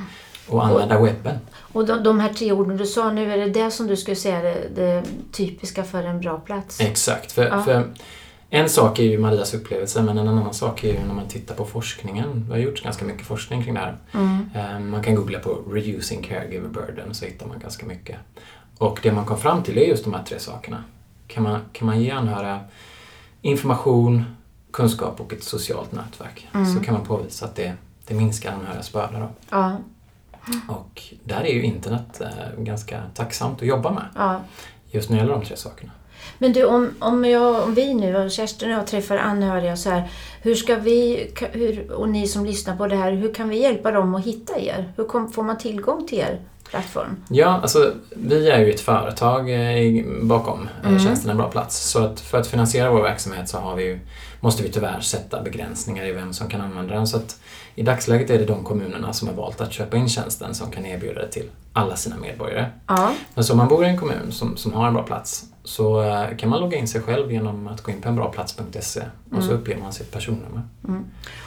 Och 0.50 0.66
använda 0.66 1.00
webben. 1.02 1.38
Och 1.56 1.86
de, 1.86 2.04
de 2.04 2.20
här 2.20 2.34
tre 2.34 2.52
orden 2.52 2.78
du 2.78 2.86
sa 2.86 3.12
nu, 3.12 3.34
är 3.34 3.38
det 3.38 3.50
det 3.50 3.72
som 3.72 3.88
du 3.88 3.98
skulle 3.98 4.16
säga 4.16 4.38
är 4.40 4.44
det, 4.44 4.70
det 4.76 5.04
typiska 5.32 5.84
för 5.84 6.04
en 6.04 6.20
bra 6.20 6.40
plats? 6.40 6.80
Exakt. 6.82 7.32
För, 7.32 7.46
Ja. 7.46 7.64
för 7.64 7.94
en 8.50 8.70
sak 8.70 9.00
är 9.00 9.04
ju 9.04 9.18
Marias 9.18 9.54
upplevelse 9.54 10.02
men 10.02 10.18
en 10.18 10.28
annan 10.28 10.54
sak 10.54 10.84
är 10.84 10.94
ju 10.94 11.00
när 11.08 11.14
man 11.14 11.28
tittar 11.28 11.56
på 11.56 11.66
forskningen. 11.66 12.46
Det 12.48 12.54
har 12.54 12.60
gjorts 12.60 12.82
ganska 12.84 13.06
mycket 13.06 13.28
forskning 13.28 13.64
kring 13.64 13.74
det 13.74 13.80
här. 13.80 13.98
Mm. 14.14 14.50
Eh, 14.56 14.80
Man 14.80 15.04
kan 15.04 15.16
googla 15.16 15.40
på 15.40 15.50
“reducing 15.72 16.24
caregiver 16.24 16.70
burden” 16.70 17.14
så 17.14 17.26
hittar 17.26 17.48
man 17.48 17.60
ganska 17.60 17.86
mycket. 17.86 18.16
Och 18.78 19.00
det 19.04 19.12
man 19.12 19.26
kom 19.26 19.38
fram 19.38 19.64
till 19.64 19.78
är 19.78 19.82
just 19.86 20.04
de 20.04 20.14
här 20.14 20.24
tre 20.24 20.40
sakerna. 20.40 20.84
Kan 21.28 21.44
man, 21.44 21.60
kan 21.72 21.86
man 21.86 22.02
ge 22.02 22.12
anhöriga 22.12 22.60
information, 23.42 24.26
kunskap 24.72 25.20
och 25.22 25.34
ett 25.34 25.44
socialt 25.44 25.92
nätverk 25.92 26.48
Mm. 26.54 26.74
så 26.76 26.84
kan 26.84 26.94
man 26.94 27.04
påvisa 27.06 27.46
att 27.46 27.56
det, 27.56 27.74
det 28.08 28.14
minskar 28.14 28.52
anhörigas 28.54 28.92
börda. 28.94 29.20
Då. 29.20 29.28
Ja, 29.50 29.78
Och 30.68 31.04
där 31.24 31.42
är 31.42 31.54
ju 31.54 31.64
internet 31.64 32.22
eh, 32.22 32.64
ganska 32.64 33.02
tacksamt 33.14 33.62
att 33.62 33.68
jobba 33.68 33.92
med 33.92 34.04
ja. 34.16 34.42
just 34.92 35.10
när 35.10 35.18
det 35.18 35.22
gäller 35.22 35.34
de 35.34 35.46
tre 35.46 35.58
sakerna. 35.58 35.92
Men 36.38 36.54
du, 36.54 36.66
om, 36.66 36.90
om, 37.00 37.26
jag, 37.26 37.64
om 37.64 37.74
vi 37.74 37.94
nu, 37.94 38.16
och 38.16 38.32
Kerstin 38.32 38.72
och 38.72 38.80
jag 38.80 38.88
träffar 38.88 39.18
anhöriga 39.18 39.78
så 39.78 39.90
här, 39.90 40.10
hur 40.42 40.56
ska 40.56 40.76
vi, 40.76 41.32
hur, 41.52 41.92
och 41.92 42.10
ni 42.10 42.28
som 42.28 42.46
lyssnar 42.46 42.76
på 42.76 42.88
det 42.88 42.96
här, 42.96 43.12
hur 43.12 43.34
kan 43.34 43.50
vi 43.50 43.62
hjälpa 43.62 43.92
dem 43.92 44.16
att 44.16 44.26
hitta 44.26 44.60
er? 44.60 44.94
Hur 44.98 45.04
kom, 45.04 45.32
får 45.32 45.44
man 45.44 45.58
tillgång 45.58 46.08
till 46.08 46.20
er 46.20 46.40
plattform? 46.70 47.16
Ja, 47.30 47.60
alltså 47.62 47.92
vi 48.16 48.50
är 48.50 48.60
ju 48.60 48.70
ett 48.70 48.80
företag 48.80 49.50
eh, 49.50 50.06
bakom 50.22 50.70
eh, 50.84 50.90
Mm. 50.90 51.00
tjänsten 51.00 51.32
En 51.32 51.38
bra 51.38 51.50
plats. 51.50 51.90
Så 51.90 52.04
att 52.04 52.20
för 52.20 52.38
att 52.38 52.48
finansiera 52.48 52.92
vår 52.92 53.02
verksamhet 53.02 53.50
så 53.50 53.58
har 53.58 53.76
vi 53.76 53.84
ju, 53.84 54.00
måste 54.44 54.64
vi 54.64 54.70
tyvärr 54.70 55.00
sätta 55.00 55.42
begränsningar 55.42 56.06
i 56.06 56.12
vem 56.12 56.34
som 56.34 56.48
kan 56.50 56.62
använda 56.62 56.94
den. 56.94 57.08
Så 57.08 57.18
att 57.18 57.40
i 57.76 57.84
dagsläget 57.84 58.30
är 58.30 58.38
det 58.40 58.46
de 58.46 58.64
kommunerna 58.64 59.14
som 59.14 59.28
har 59.28 59.36
valt 59.36 59.62
att 59.62 59.74
köpa 59.74 59.98
in 59.98 60.10
tjänsten 60.10 60.54
som 60.56 60.72
kan 60.72 60.86
erbjuda 60.86 61.22
det 61.22 61.28
till 61.32 61.50
alla 61.74 61.96
sina 61.96 62.16
medborgare. 62.18 62.66
Ja, 62.88 63.12
Men 63.36 63.44
så 63.44 63.54
om 63.54 63.58
man 63.58 63.68
bor 63.68 63.86
i 63.86 63.88
en 63.90 63.98
kommun 64.00 64.32
som, 64.32 64.58
som 64.58 64.74
har 64.74 64.88
en 64.88 64.94
bra 64.94 65.04
plats 65.04 65.46
så 65.64 66.04
eh, 66.04 66.38
kan 66.38 66.50
man 66.50 66.60
logga 66.60 66.78
in 66.78 66.88
sig 66.88 67.02
själv 67.02 67.32
genom 67.32 67.68
att 67.68 67.82
gå 67.82 67.92
in 67.92 68.02
på 68.02 68.10
enbraplats.se 68.10 69.02
och 69.36 69.44
så 69.44 69.50
Mm. 69.50 69.62
uppger 69.62 69.78
man 69.78 69.94
sitt 69.94 70.12
personnummer. 70.12 70.62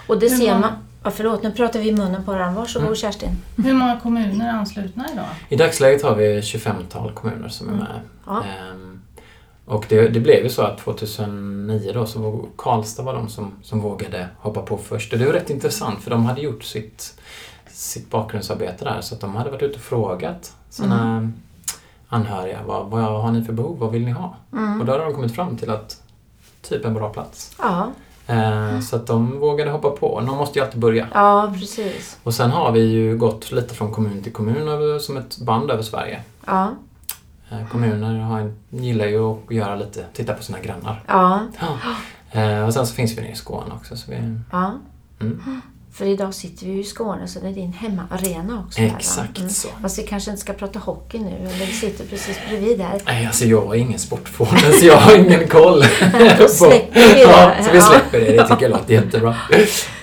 och 0.08 0.18
det 0.18 0.28
Hur 0.30 0.36
ser 0.38 0.58
man... 0.58 0.72
Ja, 1.04 1.10
förlåt, 1.10 1.42
nu 1.42 1.52
pratar 1.52 1.80
vi 1.80 1.88
i 1.88 1.92
munnen 1.92 2.24
på 2.24 2.30
varandra. 2.32 2.60
Varsågod 2.60 2.86
Mm. 2.86 2.96
Kerstin. 2.96 3.30
Hur 3.56 3.72
många 3.74 4.00
kommuner 4.00 4.48
är 4.48 4.52
anslutna 4.52 5.06
idag? 5.12 5.24
I 5.48 5.56
dagsläget 5.56 6.02
har 6.02 6.14
vi 6.14 6.40
25-tal 6.40 7.12
kommuner 7.12 7.48
som 7.48 7.68
är 7.68 7.72
Mm. 7.72 7.84
med. 7.84 8.00
Ja. 8.26 8.42
Ehm, 8.44 8.95
och 9.66 9.86
det, 9.88 10.08
det 10.08 10.20
blev 10.20 10.42
ju 10.42 10.48
så 10.48 10.62
att 10.62 10.78
2009 10.78 11.90
då 11.94 12.06
så 12.06 12.20
var 12.20 12.44
Karlstad 12.56 13.02
var 13.02 13.14
de 13.14 13.28
som, 13.28 13.52
som 13.62 13.80
vågade 13.80 14.28
hoppa 14.38 14.62
på 14.62 14.76
först. 14.76 15.12
Och 15.12 15.18
det 15.18 15.26
var 15.26 15.32
rätt 15.32 15.50
intressant 15.50 16.02
för 16.02 16.10
de 16.10 16.24
hade 16.24 16.40
gjort 16.40 16.64
sitt, 16.64 17.20
sitt 17.70 18.10
bakgrundsarbete 18.10 18.84
där 18.84 19.00
så 19.00 19.14
att 19.14 19.20
de 19.20 19.34
hade 19.34 19.50
varit 19.50 19.62
ute 19.62 19.76
och 19.76 19.80
frågat 19.80 20.54
sina 20.68 21.32
anhöriga 22.08 22.58
vad, 22.66 22.86
vad 22.86 23.22
har 23.22 23.32
ni 23.32 23.44
för 23.44 23.52
behov, 23.52 23.78
vad 23.78 23.92
vill 23.92 24.04
ni 24.04 24.10
ha? 24.10 24.36
Mm. 24.52 24.80
Och 24.80 24.86
då 24.86 24.92
har 24.92 24.98
de 24.98 25.14
kommit 25.14 25.34
fram 25.34 25.56
till 25.56 25.70
att 25.70 26.02
typ 26.62 26.84
en 26.84 26.94
bra 26.94 27.08
plats. 27.08 27.56
Ja, 27.58 27.92
Eh, 28.26 28.80
så 28.80 28.96
att 28.96 29.06
de 29.06 29.40
vågade 29.40 29.70
hoppa 29.70 29.90
på. 29.90 30.20
Någon 30.20 30.38
måste 30.38 30.58
ju 30.58 30.64
alltid 30.64 30.80
börja. 30.80 31.08
ja 31.14 31.52
precis. 31.60 32.18
Och 32.22 32.34
sen 32.34 32.50
har 32.50 32.72
vi 32.72 32.80
ju 32.80 33.16
gått 33.16 33.52
lite 33.52 33.74
från 33.74 33.92
kommun 33.92 34.22
till 34.22 34.32
kommun 34.32 34.68
över, 34.68 34.98
som 34.98 35.16
ett 35.16 35.38
band 35.38 35.70
över 35.70 35.82
Sverige. 35.82 36.22
Ja, 36.46 36.74
kommuner 37.70 38.18
har, 38.18 38.52
gillar 38.70 39.06
ju 39.06 39.32
att 39.32 39.50
göra 39.50 39.76
lite, 39.76 40.04
titta 40.12 40.34
på 40.34 40.42
sina 40.42 40.60
grannar. 40.60 41.02
ja, 41.06 41.40
Eh, 42.40 42.66
och 42.66 42.74
sen 42.74 42.86
så 42.86 42.94
finns 42.94 43.18
vi 43.18 43.22
nere 43.22 43.32
i 43.32 43.34
Skåne 43.34 43.74
också. 43.74 43.96
Så 43.96 44.10
vi, 44.10 44.16
ja. 44.52 44.72
mm, 45.20 45.62
För 45.96 46.04
idag 46.06 46.34
sitter 46.34 46.66
vi 46.66 46.72
ju 46.72 46.80
i 46.80 46.84
Skåne 46.84 47.28
så 47.28 47.40
det 47.40 47.48
är 47.48 47.52
din 47.52 47.72
hemmaarena 47.72 48.64
också. 48.66 48.80
exakt 48.80 49.38
Mm. 49.38 49.50
så. 49.50 49.68
Fast 49.82 49.98
vi 49.98 50.02
kanske 50.02 50.30
inte 50.30 50.40
ska 50.40 50.52
prata 50.52 50.78
hockey 50.78 51.18
nu, 51.18 51.36
eller 51.36 51.66
vi 51.66 51.72
sitter 51.72 52.04
precis 52.04 52.38
bredvid 52.48 52.78
där. 52.78 53.02
Nej, 53.06 53.26
alltså 53.26 53.44
jag 53.44 53.74
är 53.76 53.80
ingen 53.80 53.98
sportfåne 53.98 54.72
så 54.80 54.86
jag 54.86 54.96
har 54.96 55.16
ingen 55.16 55.48
koll. 55.48 55.82
Då 56.38 56.48
släpper 56.48 57.00
vi 57.00 57.14
det. 57.14 57.20
Ja, 57.20 57.52
så 57.64 57.70
vi 57.72 57.80
släpper 57.80 58.20
det. 58.20 58.36
Det 58.36 58.48
tycker 58.48 58.62
jag 58.62 58.70
låter 58.70 58.94
jättebra. 58.94 59.36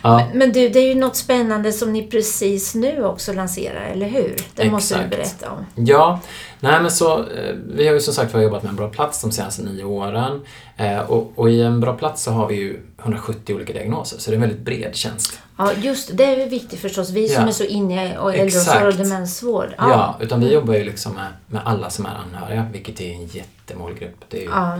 Ja, 0.01 0.27
Men 0.33 0.51
du, 0.51 0.69
det 0.69 0.79
är 0.79 0.87
ju 0.87 0.95
något 0.95 1.15
spännande 1.15 1.71
som 1.71 1.93
ni 1.93 2.03
precis 2.07 2.75
nu 2.75 3.03
också 3.05 3.33
lanserar, 3.33 3.81
eller 3.91 4.07
hur? 4.07 4.35
Det 4.55 4.69
måste 4.71 4.95
du 4.95 4.99
Exakt. 5.01 5.15
berätta 5.39 5.51
om. 5.51 5.85
ja 5.85 6.19
nej 6.59 6.81
men 6.81 6.91
så 6.91 7.19
eh, 7.19 7.55
vi 7.75 7.87
har 7.87 7.93
ju 7.93 7.99
som 7.99 8.13
sagt 8.13 8.33
jobbat 8.35 8.63
med 8.63 8.69
En 8.69 8.75
bra 8.75 8.89
plats 8.89 9.21
de 9.21 9.31
senaste 9.31 9.63
nio 9.63 9.83
åren. 9.83 10.41
Eh, 10.77 10.99
och, 10.99 11.31
och 11.35 11.49
i 11.49 11.61
En 11.61 11.79
bra 11.79 11.93
plats 11.93 12.23
så 12.23 12.31
har 12.31 12.47
vi 12.47 12.55
ju 12.55 12.79
170 13.03 13.55
olika 13.55 13.73
diagnoser 13.73 14.17
så 14.17 14.29
det 14.31 14.33
är 14.33 14.35
en 14.35 14.41
väldigt 14.41 14.59
bred 14.65 14.95
tjänst. 14.95 15.39
Ja, 15.57 15.71
just 15.73 16.17
det. 16.17 16.23
är 16.25 16.49
viktigt 16.49 16.79
förstås. 16.79 17.09
Vi 17.09 17.29
som 17.29 17.41
Ja. 17.43 17.47
är 17.49 17.51
så 17.51 17.63
inne 17.63 18.05
i 18.05 18.09
äldreomsorg 18.09 18.87
och 18.87 18.93
demensvård. 18.95 19.73
Ja. 19.77 20.17
utan 20.21 20.39
vi 20.39 20.53
jobbar 20.53 20.73
ju 20.73 20.83
liksom 20.83 21.13
med, 21.13 21.27
med 21.47 21.61
alla 21.65 21.89
som 21.89 22.05
är 22.05 22.09
anhöriga 22.09 22.67
vilket 22.71 23.01
är 23.01 23.11
en 23.13 23.25
jättemålgrupp. 23.27 24.25
Det 24.29 24.37
är 24.37 24.41
ju 24.41 24.49
Ja. 24.49 24.79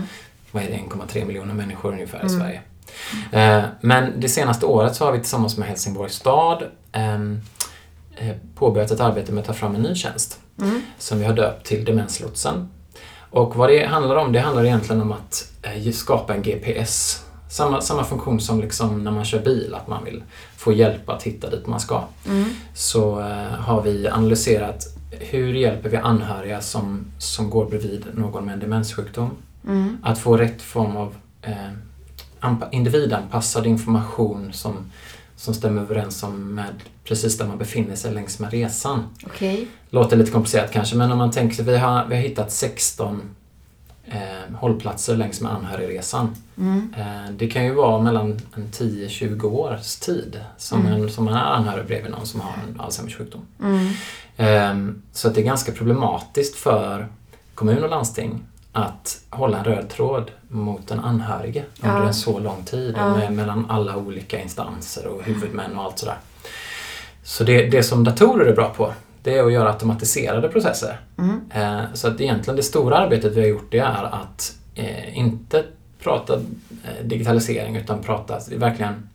vad 0.50 0.62
är 0.62 0.66
det, 0.66 0.74
1,3 0.74 1.24
miljoner 1.24 1.54
människor 1.54 1.92
ungefär 1.92 2.26
i 2.26 2.28
Sverige. 2.28 2.60
Eh, 3.32 3.64
men 3.80 4.20
det 4.20 4.28
senaste 4.28 4.66
året 4.66 4.96
så 4.96 5.04
har 5.04 5.12
vi 5.12 5.18
tillsammans 5.18 5.56
med 5.58 5.68
Helsingborgs 5.68 6.14
stad 6.14 6.62
ehm, 6.92 7.40
eh, 8.16 8.36
påbörjat 8.54 8.90
ett 8.90 9.00
arbete 9.00 9.32
med 9.32 9.40
att 9.40 9.46
ta 9.46 9.52
fram 9.52 9.74
en 9.74 9.82
ny 9.82 9.94
tjänst 9.94 10.38
Mm. 10.60 10.82
som 10.98 11.18
vi 11.18 11.24
har 11.24 11.32
döpt 11.34 11.66
till 11.66 11.84
Demenslotsen. 11.84 12.68
Och 13.30 13.56
vad 13.56 13.70
det 13.70 13.84
handlar 13.86 14.16
om, 14.16 14.32
det 14.32 14.40
handlar 14.40 14.64
egentligen 14.64 15.02
om 15.02 15.12
att 15.12 15.52
eh, 15.62 15.92
skapa 15.92 16.34
en 16.34 16.42
GPS. 16.42 17.23
Samma, 17.54 17.80
samma 17.80 18.04
funktion 18.04 18.40
som 18.40 18.60
liksom 18.60 19.04
när 19.04 19.10
man 19.10 19.24
kör 19.24 19.38
bil, 19.44 19.74
att 19.74 19.88
man 19.88 20.04
vill 20.04 20.22
få 20.56 20.72
hjälp 20.72 21.08
att 21.08 21.22
hitta 21.22 21.50
dit 21.50 21.66
man 21.66 21.80
ska. 21.80 22.02
Mm. 22.26 22.44
Så 22.74 23.20
eh, 23.20 23.26
har 23.60 23.82
vi 23.82 24.08
analyserat 24.08 24.84
hur 25.10 25.54
hjälper 25.54 25.88
vi 25.88 25.96
anhöriga 25.96 26.60
som, 26.60 27.04
som 27.18 27.50
går 27.50 27.64
bredvid 27.66 28.06
någon 28.14 28.44
med 28.44 28.54
en 28.54 28.60
demenssjukdom 28.60 29.30
Mm. 29.66 29.96
att 30.02 30.18
få 30.18 30.36
rätt 30.36 30.62
form 30.62 30.96
av 30.96 31.14
eh, 31.42 31.70
anpa- 32.40 32.68
individanpassad 32.72 33.66
information 33.66 34.52
som, 34.52 34.74
som 35.36 35.54
stämmer 35.54 35.82
överens 35.82 36.22
om 36.22 36.54
med 36.54 36.74
precis 37.04 37.38
där 37.38 37.46
man 37.46 37.58
befinner 37.58 37.96
sig 37.96 38.14
längs 38.14 38.38
med 38.38 38.50
resan. 38.50 39.04
Okej. 39.26 39.68
Låter 39.90 40.16
lite 40.16 40.30
komplicerat 40.30 40.72
kanske, 40.72 40.96
men 40.96 41.12
om 41.12 41.18
man 41.18 41.30
tänker 41.30 41.56
sig, 41.56 41.64
vi 41.64 41.76
har, 41.78 42.06
vi 42.08 42.14
har 42.14 42.22
hittat 42.22 42.52
16 42.52 43.22
eh, 44.06 44.56
hållplatser 44.56 45.16
längs 45.16 45.40
med 45.40 45.52
anhörigresan. 45.52 46.34
Mm. 46.58 46.94
Eh, 46.98 47.30
det 47.36 47.46
kan 47.46 47.64
ju 47.64 47.74
vara 47.74 48.02
mellan 48.02 48.40
en 48.56 48.68
10-20 48.72 49.44
års 49.44 49.96
tid 49.96 50.40
som, 50.56 50.86
en, 50.86 51.10
som 51.10 51.24
man 51.24 51.34
är 51.34 51.40
anhörig 51.40 51.86
bredvid 51.86 52.10
någon 52.10 52.26
som 52.26 52.40
har 52.40 52.52
en 52.68 52.80
Alzheimers 52.80 53.16
sjukdom. 53.16 53.40
Mm. 53.62 53.88
Ehm, 54.36 55.02
Så 55.12 55.28
att 55.28 55.34
det 55.34 55.40
är 55.40 55.44
ganska 55.44 55.72
problematiskt 55.72 56.56
för 56.56 57.06
kommun 57.54 57.84
och 57.84 57.90
landsting 57.90 58.40
att 58.72 59.20
hålla 59.30 59.58
en 59.58 59.64
röd 59.64 59.88
tråd 59.88 60.30
mot 60.48 60.88
den 60.88 61.00
anhörige 61.00 61.64
under 61.82 61.96
Ja. 62.00 62.06
en 62.06 62.14
så 62.14 62.38
lång 62.38 62.64
tid 62.64 62.94
Ja. 62.98 63.16
med, 63.16 63.32
mellan 63.32 63.66
alla 63.70 63.96
olika 63.96 64.42
instanser 64.42 65.06
och 65.06 65.22
huvudmän 65.22 65.76
och 65.78 65.84
allt 65.84 65.98
sådär. 65.98 66.18
Så 67.22 67.44
det, 67.44 67.66
det 67.66 67.82
som 67.82 68.04
datorer 68.04 68.46
är 68.46 68.54
bra 68.54 68.68
på 68.68 68.92
det 69.24 69.38
är 69.38 69.44
att 69.44 69.52
göra 69.52 69.72
automatiserade 69.72 70.48
processer. 70.48 71.00
Mm. 71.18 71.40
Eh, 71.54 71.84
Så 71.94 72.08
att 72.08 72.20
egentligen 72.20 72.56
det 72.56 72.62
stora 72.62 72.96
arbetet 72.98 73.32
vi 73.32 73.40
har 73.40 73.48
gjort 73.48 73.68
det 73.70 73.78
är 73.78 74.04
att 74.04 74.56
eh, 74.74 75.18
inte 75.18 75.64
prata 76.02 76.34
eh, 76.84 77.04
digitalisering 77.04 77.76
utan 77.76 78.02
prata, 78.02 78.40
verkligen 78.56 79.08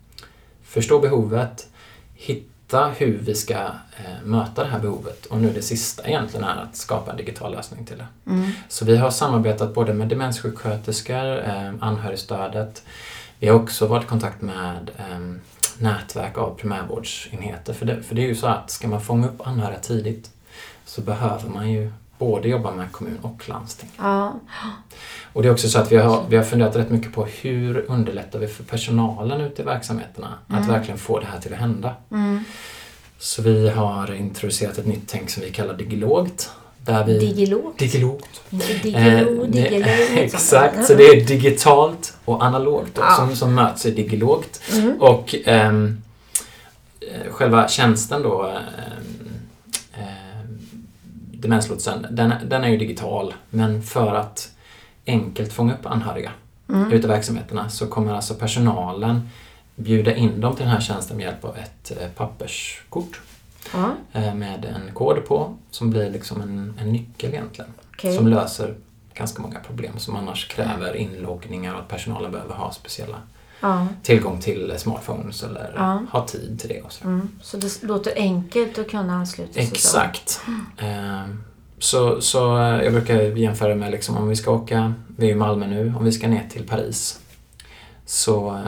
förstå 0.64 1.00
behovet, 1.00 1.68
hitta 2.16 2.88
hur 2.98 3.20
vi 3.24 3.36
ska 3.36 3.54
eh, 3.54 4.26
möta 4.26 4.64
det 4.64 4.70
här 4.70 4.80
behovet 4.80 5.26
och 5.26 5.38
nu 5.38 5.52
det 5.54 5.62
sista 5.62 6.08
egentligen 6.08 6.46
är 6.46 6.64
att 6.64 6.76
skapa 6.76 7.12
en 7.12 7.18
digital 7.18 7.52
lösning 7.52 7.86
till 7.86 7.98
det. 7.98 8.32
Mm. 8.32 8.52
Så 8.70 8.86
vi 8.86 8.98
har 8.98 9.12
samarbetat 9.12 9.74
både 9.74 9.94
med 9.94 10.08
demenssjuksköterskor, 10.08 11.40
eh, 11.40 11.72
anhörigstödet, 11.80 12.84
vi 13.40 13.48
har 13.48 13.56
också 13.56 13.88
varit 13.88 14.04
i 14.04 14.08
kontakt 14.08 14.42
med 14.42 14.92
eh, 14.98 15.20
nätverk 15.82 16.38
av 16.38 16.56
primärvårdsenheter. 16.56 17.74
För 17.74 17.86
det, 17.86 18.04
för 18.04 18.16
det 18.16 18.24
är 18.24 18.28
ju 18.28 18.36
så 18.36 18.48
att 18.48 18.72
ska 18.72 18.88
man 18.88 19.02
fånga 19.02 19.28
upp 19.28 19.48
anhöriga 19.48 19.80
tidigt 19.80 20.32
så 20.86 21.02
behöver 21.02 21.50
man 21.50 21.72
ju 21.72 21.92
både 22.18 22.50
jobba 22.50 22.72
med 22.72 22.92
kommun 22.92 23.18
och 23.22 23.50
landsting. 23.50 23.90
Ja. 23.98 24.40
Och 25.34 25.42
det 25.42 25.48
är 25.48 25.52
också 25.52 25.70
så 25.70 25.80
att 25.80 25.92
vi 25.92 25.98
har, 25.98 26.26
vi 26.30 26.38
har 26.38 26.44
funderat 26.44 26.76
rätt 26.76 26.90
mycket 26.90 27.14
på 27.14 27.26
hur 27.26 27.86
underlättar 27.92 28.40
vi 28.40 28.48
för 28.48 28.64
personalen 28.64 29.42
ute 29.42 29.62
i 29.62 29.66
verksamheterna 29.66 30.34
att 30.48 30.70
verkligen 30.70 30.98
få 30.98 31.20
det 31.20 31.26
här 31.26 31.40
till 31.40 31.54
att 31.54 31.60
hända. 31.60 31.96
Mm. 32.12 32.44
Så 33.18 33.42
vi 33.42 33.70
har 33.70 34.14
introducerat 34.14 34.78
ett 34.78 34.86
nytt 34.86 35.08
tänk 35.08 35.30
som 35.30 35.44
vi 35.44 35.52
kallar 35.52 35.74
Digilogt. 35.74 36.52
Där 36.86 37.06
vi. 37.06 37.14
Inte 37.14 37.26
Eh, 37.26 37.30
digilo, 37.36 37.74
det- 37.80 37.86
digilo. 38.84 39.86
Exakt, 40.16 40.86
så 40.86 40.94
det 40.94 41.04
är 41.04 41.26
digitalt 41.26 42.14
och 42.26 42.46
analogt 42.46 42.90
då, 42.96 43.02
Ja. 43.02 43.16
som, 43.16 43.36
som 43.36 43.56
möts 43.56 43.86
i 43.86 43.92
Digilogt. 43.92 44.62
Mm. 44.74 45.02
Och 45.02 45.36
ehm, 45.46 46.02
eh, 47.02 47.32
själva 47.32 47.68
tjänsten 47.68 48.24
då, 48.24 48.44
ehm, 48.46 49.30
ehm, 49.94 50.60
Demenslotsen, 51.34 52.08
den, 52.12 52.34
den 52.46 52.64
är 52.64 52.70
ju 52.70 52.78
digital. 52.78 53.34
Men 53.50 53.84
för 53.84 54.16
att 54.16 54.50
enkelt 55.08 55.54
fånga 55.54 55.74
upp 55.74 55.86
anhöriga 55.86 56.32
Mm. 56.70 56.92
ute 56.92 57.08
i 57.08 57.10
verksamheterna 57.10 57.70
så 57.70 57.88
kommer 57.88 58.14
alltså 58.14 58.34
personalen 58.34 59.30
bjuda 59.76 60.16
in 60.16 60.42
dem 60.42 60.56
till 60.56 60.66
den 60.66 60.74
här 60.74 60.82
tjänsten 60.82 61.18
med 61.18 61.24
hjälp 61.24 61.46
av 61.46 61.58
ett 61.58 61.92
eh, 62.02 62.08
papperskort 62.16 63.22
Ja, 63.74 63.96
eh, 64.14 64.34
med 64.36 64.66
en 64.66 64.94
kod 64.94 65.26
på 65.28 65.58
som 65.72 65.90
blir 65.90 66.10
liksom 66.10 66.42
en, 66.42 66.74
en 66.82 66.92
nyckel 66.92 67.30
egentligen. 67.30 67.72
okej. 67.94 68.16
Som 68.18 68.28
löser 68.28 68.76
ganska 69.14 69.42
många 69.42 69.60
problem 69.60 69.94
som 69.98 70.16
annars 70.16 70.48
kräver 70.48 70.96
inloggningar 70.96 71.74
och 71.74 71.80
att 71.80 71.88
personalen 71.88 72.32
behöver 72.32 72.56
ha 72.56 72.72
speciella 72.72 73.18
Ja. 73.62 73.88
tillgång 74.04 74.42
till 74.42 74.74
smartphones 74.78 75.44
eller 75.44 75.74
Ja. 75.76 76.06
ha 76.12 76.26
tid 76.28 76.60
till 76.60 76.70
det. 76.70 76.82
Och 76.82 76.92
så. 76.92 77.04
Mm. 77.04 77.30
Så 77.42 77.58
det 77.58 77.84
låter 77.84 78.14
enkelt 78.16 78.78
att 78.78 78.90
kunna 78.90 79.14
ansluta 79.14 79.54
sig. 79.54 79.64
Exakt. 79.64 80.42
Ehm, 80.78 81.44
Så, 81.82 82.22
så 82.22 82.58
eh, 82.58 82.84
jag 82.84 82.94
brukar 82.94 83.16
jämföra 83.16 83.76
med 83.76 83.92
liksom 83.92 84.18
om 84.18 84.28
vi 84.28 84.36
ska 84.36 84.52
åka, 84.52 84.94
vi 85.18 85.28
är 85.28 85.32
i 85.32 85.36
Malmö 85.36 85.68
nu, 85.68 85.94
om 85.98 86.06
vi 86.06 86.12
ska 86.12 86.28
ner 86.28 86.48
till 86.50 86.68
Paris 86.68 87.20
så, 88.12 88.48
eh, 88.56 88.62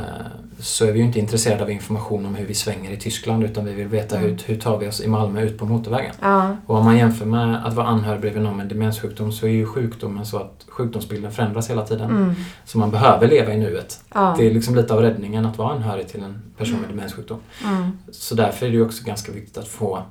så 0.59 0.85
är 0.85 0.91
vi 0.91 0.99
ju 0.99 1.05
inte 1.05 1.19
intresserade 1.19 1.63
av 1.63 1.71
information 1.71 2.25
om 2.25 2.35
hur 2.35 2.45
vi 2.45 2.53
svänger 2.53 2.91
i 2.91 2.97
Tyskland 2.97 3.43
utan 3.43 3.65
vi 3.65 3.73
vill 3.73 3.87
veta 3.87 4.17
Mm. 4.17 4.29
hur, 4.29 4.37
hur 4.45 4.55
tar 4.61 4.77
vi 4.77 4.87
oss 4.87 5.01
i 5.01 5.07
Malmö 5.07 5.41
ut 5.41 5.57
på 5.57 5.65
motorvägen. 5.65 6.13
Ja, 6.21 6.55
Och 6.65 6.75
om 6.77 6.85
man 6.85 6.97
jämför 6.97 7.25
med 7.25 7.65
att 7.65 7.73
vara 7.73 7.87
anhörig 7.87 8.21
bredvid 8.21 8.41
någon 8.43 8.57
med 8.57 8.67
demenssjukdom 8.67 9.31
så 9.31 9.45
är 9.45 9.49
ju 9.51 9.65
sjukdomen 9.65 10.25
så 10.25 10.37
att 10.37 10.65
sjukdomsbilden 10.67 11.31
förändras 11.31 11.69
hela 11.69 11.85
tiden. 11.87 12.09
mm. 12.11 12.35
Så 12.65 12.77
man 12.77 12.91
behöver 12.91 13.27
leva 13.27 13.53
i 13.53 13.57
nuet. 13.57 13.99
ja. 14.13 14.35
Det 14.37 14.47
är 14.47 14.51
liksom 14.53 14.75
lite 14.75 14.93
av 14.93 15.01
räddningen 15.01 15.45
att 15.45 15.57
vara 15.57 15.73
anhörig 15.73 16.07
till 16.07 16.23
en 16.23 16.41
person 16.57 16.79
med 16.81 16.89
demenssjukdom. 16.89 17.39
Mm. 17.63 17.91
Så 18.11 18.35
därför 18.35 18.65
är 18.65 18.69
det 18.69 18.75
ju 18.75 18.85
också 18.85 19.03
ganska 19.05 19.31
viktigt 19.31 19.57
att 19.57 19.67
få 19.67 20.03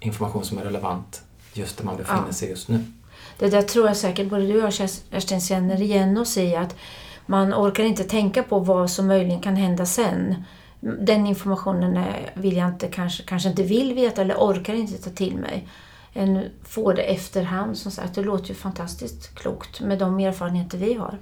information 0.00 0.44
som 0.44 0.58
är 0.58 0.62
relevant 0.62 1.22
just 1.52 1.78
där 1.78 1.84
man 1.84 1.96
befinner 1.96 2.22
Ja. 2.26 2.32
sig 2.32 2.48
just 2.50 2.68
nu. 2.68 2.84
Det 3.38 3.48
där 3.50 3.62
tror 3.62 3.86
jag 3.86 3.96
säkert 3.96 4.30
både 4.30 4.46
du 4.46 4.56
och 4.62 4.64
jag 4.64 4.72
Kerstin 4.72 5.40
känner 5.40 5.82
igen 5.82 6.18
oss 6.18 6.36
i 6.36 6.56
att 6.56 6.76
man 7.26 7.54
orkar 7.54 7.84
inte 7.84 8.04
tänka 8.04 8.42
på 8.42 8.58
vad 8.58 8.90
som 8.90 9.06
möjligen 9.06 9.40
kan 9.40 9.56
hända 9.56 9.86
sen. 9.86 10.34
Den 10.80 11.26
informationen 11.26 11.96
är- 11.96 12.30
vill 12.34 12.56
jag 12.56 12.68
inte, 12.68 12.86
kanske, 12.88 13.22
kanske 13.22 13.48
inte 13.48 13.62
vill 13.62 13.94
veta 13.94 14.20
eller 14.22 14.34
orkar 14.34 14.74
inte 14.74 14.98
ta 15.02 15.10
till 15.10 15.36
mig. 15.36 15.68
Än 16.14 16.44
få 16.64 16.92
det 16.92 17.02
efterhand 17.02 17.76
som 17.78 17.90
sagt. 17.92 18.14
Det 18.14 18.22
låter 18.22 18.48
ju 18.48 18.54
fantastiskt 18.54 19.34
klokt 19.34 19.80
med 19.80 19.98
de 19.98 20.20
erfarenheter 20.20 20.78
vi 20.78 20.94
har. 20.94 21.18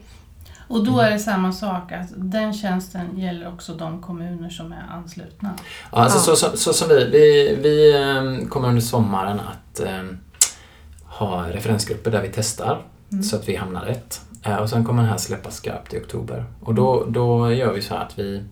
Och 0.68 0.84
då 0.86 0.98
är 1.00 1.10
det 1.10 1.18
samma 1.18 1.52
sak, 1.52 1.92
att 1.92 2.08
den 2.16 2.54
tjänsten 2.54 3.18
gäller 3.18 3.48
också 3.48 3.74
de 3.74 4.02
kommuner 4.02 4.50
som 4.50 4.72
är 4.72 4.86
anslutna. 4.90 5.50
Ja, 5.92 5.98
alltså 5.98 6.30
Ja. 6.30 6.36
Så, 6.36 6.50
så, 6.50 6.56
så 6.56 6.72
som 6.72 6.88
vi, 6.88 7.04
vi, 7.10 7.56
vi 7.62 7.96
ehm, 8.02 8.48
kommer 8.48 8.68
under 8.68 8.82
sommaren 8.82 9.40
att 9.40 9.80
ehm, 9.80 10.18
ha 11.04 11.44
referensgrupper 11.50 12.10
där 12.10 12.22
vi 12.22 12.28
testar 12.34 12.82
så 13.30 13.36
att 13.36 13.48
vi 13.48 13.56
hamnar 13.56 13.84
rätt. 13.84 14.20
Eh, 14.44 14.56
Och 14.56 14.70
sen 14.70 14.84
kommer 14.84 15.02
den 15.02 15.10
här 15.10 15.18
släppas 15.18 15.56
skarpt 15.56 15.94
i 15.94 15.98
oktober. 15.98 16.44
Och 16.62 16.74
då, 16.74 17.04
då 17.08 17.52
gör 17.52 17.72
vi 17.72 17.82
så 17.82 17.94
här 17.94 18.02
att 18.02 18.18
vi, 18.18 18.42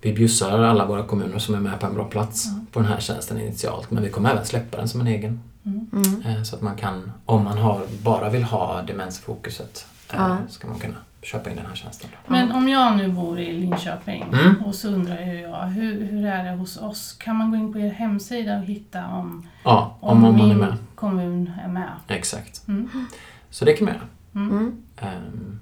vi 0.00 0.12
bjussar 0.12 0.62
alla 0.62 0.86
våra 0.86 1.02
kommuner 1.02 1.38
som 1.38 1.54
är 1.54 1.60
med 1.60 1.80
på 1.80 1.86
en 1.86 1.94
bra 1.94 2.04
plats 2.04 2.46
på 2.72 2.80
den 2.80 2.88
här 2.88 3.00
tjänsten 3.00 3.40
initialt. 3.40 3.90
Men 3.90 4.02
vi 4.02 4.10
kommer 4.10 4.30
även 4.30 4.44
släppa 4.44 4.76
den 4.76 4.88
som 4.88 5.00
en 5.00 5.06
egen 5.06 5.40
Mm. 5.64 6.22
Eh, 6.26 6.42
Så 6.42 6.56
att 6.56 6.62
man 6.62 6.76
kan, 6.76 7.12
om 7.26 7.44
man 7.44 7.58
har, 7.58 7.80
bara 8.02 8.28
vill 8.30 8.42
ha 8.44 8.82
demensfokuset, 8.82 9.86
eh, 10.12 10.16
Ja. 10.18 10.36
ska 10.48 10.68
man 10.68 10.78
kunna 10.78 10.94
köpa 11.22 11.50
in 11.50 11.56
den 11.56 11.66
här 11.66 11.74
tjänsten. 11.74 12.10
Då. 12.12 12.32
Men 12.32 12.52
om 12.52 12.68
jag 12.68 12.96
nu 12.96 13.08
bor 13.08 13.38
i 13.40 13.52
Linköping 13.52 14.22
Mm. 14.32 14.54
och 14.64 14.74
så 14.74 14.88
undrar 14.88 15.20
ju 15.20 15.40
jag, 15.40 15.66
hur, 15.66 16.04
hur 16.04 16.26
är 16.26 16.44
det 16.44 16.50
hos 16.56 16.76
oss? 16.76 17.12
Kan 17.12 17.36
man 17.36 17.50
gå 17.50 17.56
in 17.56 17.72
på 17.72 17.78
er 17.78 17.90
hemsida 17.90 18.58
och 18.58 18.64
hitta 18.64 19.06
om, 19.06 19.48
Ja, 19.64 19.96
om, 20.00 20.24
om, 20.24 20.24
om 20.40 20.48
min 20.48 20.58
med. 20.58 20.74
kommun 20.94 21.50
är 21.64 21.68
med? 21.68 21.90
Exakt. 22.08 22.68
Mm. 22.68 23.06
Så 23.50 23.64
det 23.64 23.72
kan 23.72 23.84
man 23.84 23.94
göra. 23.94 24.06
Mm. 24.34 24.82
Ehm, 24.96 25.60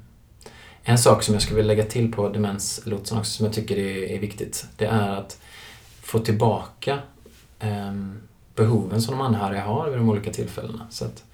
En 0.82 0.98
sak 0.98 1.22
som 1.22 1.34
jag 1.34 1.42
skulle 1.42 1.56
vilja 1.56 1.74
lägga 1.74 1.90
till 1.90 2.12
på 2.12 2.28
demenslotsen 2.28 3.18
också 3.18 3.30
som 3.32 3.46
jag 3.46 3.54
tycker 3.54 3.78
är, 3.78 4.10
är 4.10 4.18
viktigt, 4.18 4.66
det 4.76 4.84
är 4.86 5.08
att 5.08 5.40
få 6.02 6.18
tillbaka 6.18 6.98
ehm, 7.58 8.18
behoven 8.54 9.02
som 9.02 9.12
de 9.18 9.20
anhöriga 9.20 9.62
har 9.64 9.88
vid 9.90 9.98
de 9.98 10.08
olika 10.08 10.32
tillfällena. 10.32 10.86
Så 10.90 11.04
att 11.04 11.24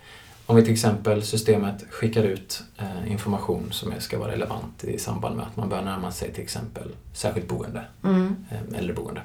om 0.47 0.57
vi 0.57 0.63
till 0.63 0.73
exempel 0.73 1.23
systemet 1.23 1.85
skickar 1.91 2.23
ut 2.23 2.63
eh, 2.79 3.13
information 3.13 3.69
som 3.71 3.93
ska 3.99 4.19
vara 4.19 4.33
relevant 4.33 4.85
i 4.85 4.99
samband 4.99 5.37
med 5.37 5.47
att 5.47 5.57
man 5.57 5.69
bör 5.69 5.83
närma 5.83 6.11
sig 6.13 6.33
till 6.33 6.43
exempel 6.43 6.89
särskilt 7.13 7.49
boende, 7.49 7.85
Mm. 8.05 8.37
eh, 8.51 8.79
äldreboende. 8.79 9.23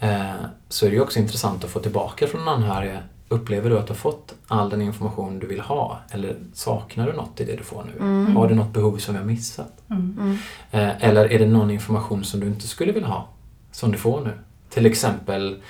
Eh, 0.00 0.34
så 0.68 0.86
är 0.86 0.90
det 0.90 0.96
ju 0.96 1.02
också 1.02 1.18
intressant 1.18 1.64
att 1.64 1.70
få 1.70 1.80
tillbaka 1.80 2.26
från 2.26 2.40
den 2.40 2.48
anhöriga 2.54 3.02
Upplever 3.28 3.70
du 3.70 3.78
att 3.78 3.86
du 3.86 3.92
har 3.92 3.98
fått 3.98 4.34
all 4.46 4.70
den 4.70 4.82
information 4.82 5.38
du 5.38 5.46
vill 5.46 5.60
ha? 5.60 5.98
Eller 6.10 6.36
saknar 6.54 7.06
du 7.06 7.12
något 7.12 7.40
i 7.40 7.44
det 7.44 7.56
du 7.56 7.62
får 7.62 7.84
nu? 7.84 7.98
Mm. 8.00 8.36
Har 8.36 8.48
du 8.48 8.54
något 8.54 8.72
behov 8.72 8.96
som 8.96 9.16
har 9.16 9.24
missat? 9.24 9.82
Mm. 9.90 10.16
Mm. 10.20 10.36
Eh, 10.70 11.04
eller 11.04 11.32
är 11.32 11.38
det 11.38 11.46
någon 11.46 11.70
information 11.70 12.24
som 12.24 12.40
du 12.40 12.46
inte 12.46 12.68
skulle 12.68 12.92
vilja 12.92 13.08
ha? 13.08 13.28
Som 13.72 13.92
du 13.92 13.98
får 13.98 14.20
nu? 14.20 14.32
Till 14.70 14.86
exempel, 14.86 15.62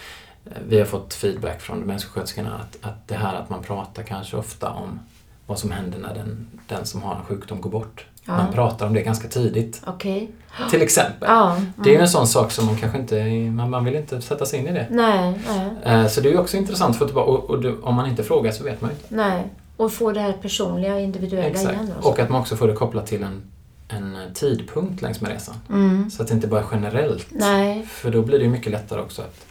eh, 0.44 0.53
vi 0.68 0.79
har 0.79 0.87
fått 0.87 1.14
feedback 1.14 1.61
från 1.61 1.81
demenssjuksköterskorna 1.81 2.55
att, 2.55 2.79
att 2.83 3.09
det 3.09 3.14
här 3.14 3.35
att 3.35 3.51
man 3.51 3.62
pratar 3.62 4.03
kanske 4.03 4.37
ofta 4.37 4.71
om 4.71 5.01
vad 5.47 5.59
som 5.59 5.71
händer 5.71 5.99
när 5.99 6.14
den, 6.14 6.47
den 6.66 6.87
som 6.87 7.03
har 7.03 7.14
en 7.14 7.25
sjukdom 7.25 7.61
går 7.61 7.71
bort. 7.71 8.07
Ja. 8.29 8.37
Man 8.37 8.53
pratar 8.53 8.87
om 8.87 8.95
det 8.95 9.03
ganska 9.03 9.29
tidigt. 9.29 9.83
Okej. 9.87 10.31
Till 10.71 10.83
exempel. 10.83 11.29
Ja. 11.29 11.57
Mm. 11.57 11.73
Det 11.77 11.91
är 11.91 11.95
ju 11.95 12.01
en 12.01 12.09
sån 12.09 12.27
sak 12.27 12.51
som 12.53 12.67
man 12.67 12.77
kanske 12.77 12.99
inte, 12.99 13.25
man, 13.51 13.71
man 13.71 13.85
vill 13.85 13.95
inte 13.95 14.21
sätta 14.23 14.47
sig 14.47 14.59
in 14.59 14.67
i 14.67 14.73
det. 14.73 14.87
Nej, 14.91 15.38
nej, 15.49 15.71
Eh, 16.03 16.07
Så 16.09 16.21
det 16.21 16.29
är 16.29 16.33
ju 16.33 16.38
också 16.38 16.57
intressant 16.57 16.97
för 16.97 17.05
att 17.05 17.11
och, 17.11 17.51
och 17.51 17.61
du, 17.62 17.81
om 17.83 17.95
man 17.95 18.07
inte 18.07 18.25
frågar 18.25 18.53
så 18.53 18.64
vet 18.64 18.81
man 18.81 18.91
ju 18.91 18.97
inte. 18.97 19.14
nej. 19.14 19.45
Och 19.77 19.93
få 19.93 20.12
det 20.12 20.21
här 20.21 20.33
personliga, 20.33 21.01
individuella 21.01 21.59
igen. 21.61 21.93
då. 22.03 22.09
Och 22.09 22.19
att 22.19 22.29
man 22.29 22.41
också 22.41 22.57
får 22.57 22.69
det 22.69 22.75
kopplat 22.75 23.07
till 23.07 23.23
en, 23.23 23.43
en 23.88 24.19
tidpunkt 24.35 25.03
längs 25.03 25.21
med 25.21 25.31
resan. 25.31 25.55
Mm. 25.69 26.11
Så 26.11 26.23
att 26.23 26.29
det 26.29 26.35
inte 26.35 26.47
bara 26.47 26.61
är 26.61 26.67
generellt. 26.73 27.27
Nej, 27.31 27.87
För 27.87 28.11
då 28.11 28.23
blir 28.23 28.38
det 28.38 28.45
ju 28.45 28.51
mycket 28.51 28.73
lättare 28.73 29.01
också 29.01 29.23
att 29.23 29.47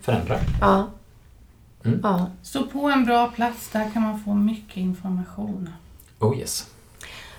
förändra. 0.00 0.36
ja. 0.60 0.86
Mm. 1.84 2.00
ja. 2.02 2.26
Så 2.42 2.66
på 2.66 2.90
en 2.90 3.04
bra 3.04 3.26
plats, 3.36 3.68
där 3.72 3.90
kan 3.92 4.02
man 4.02 4.20
få 4.24 4.34
mycket 4.34 4.76
information. 4.76 5.68
Oh 6.18 6.38
yes. 6.38 6.66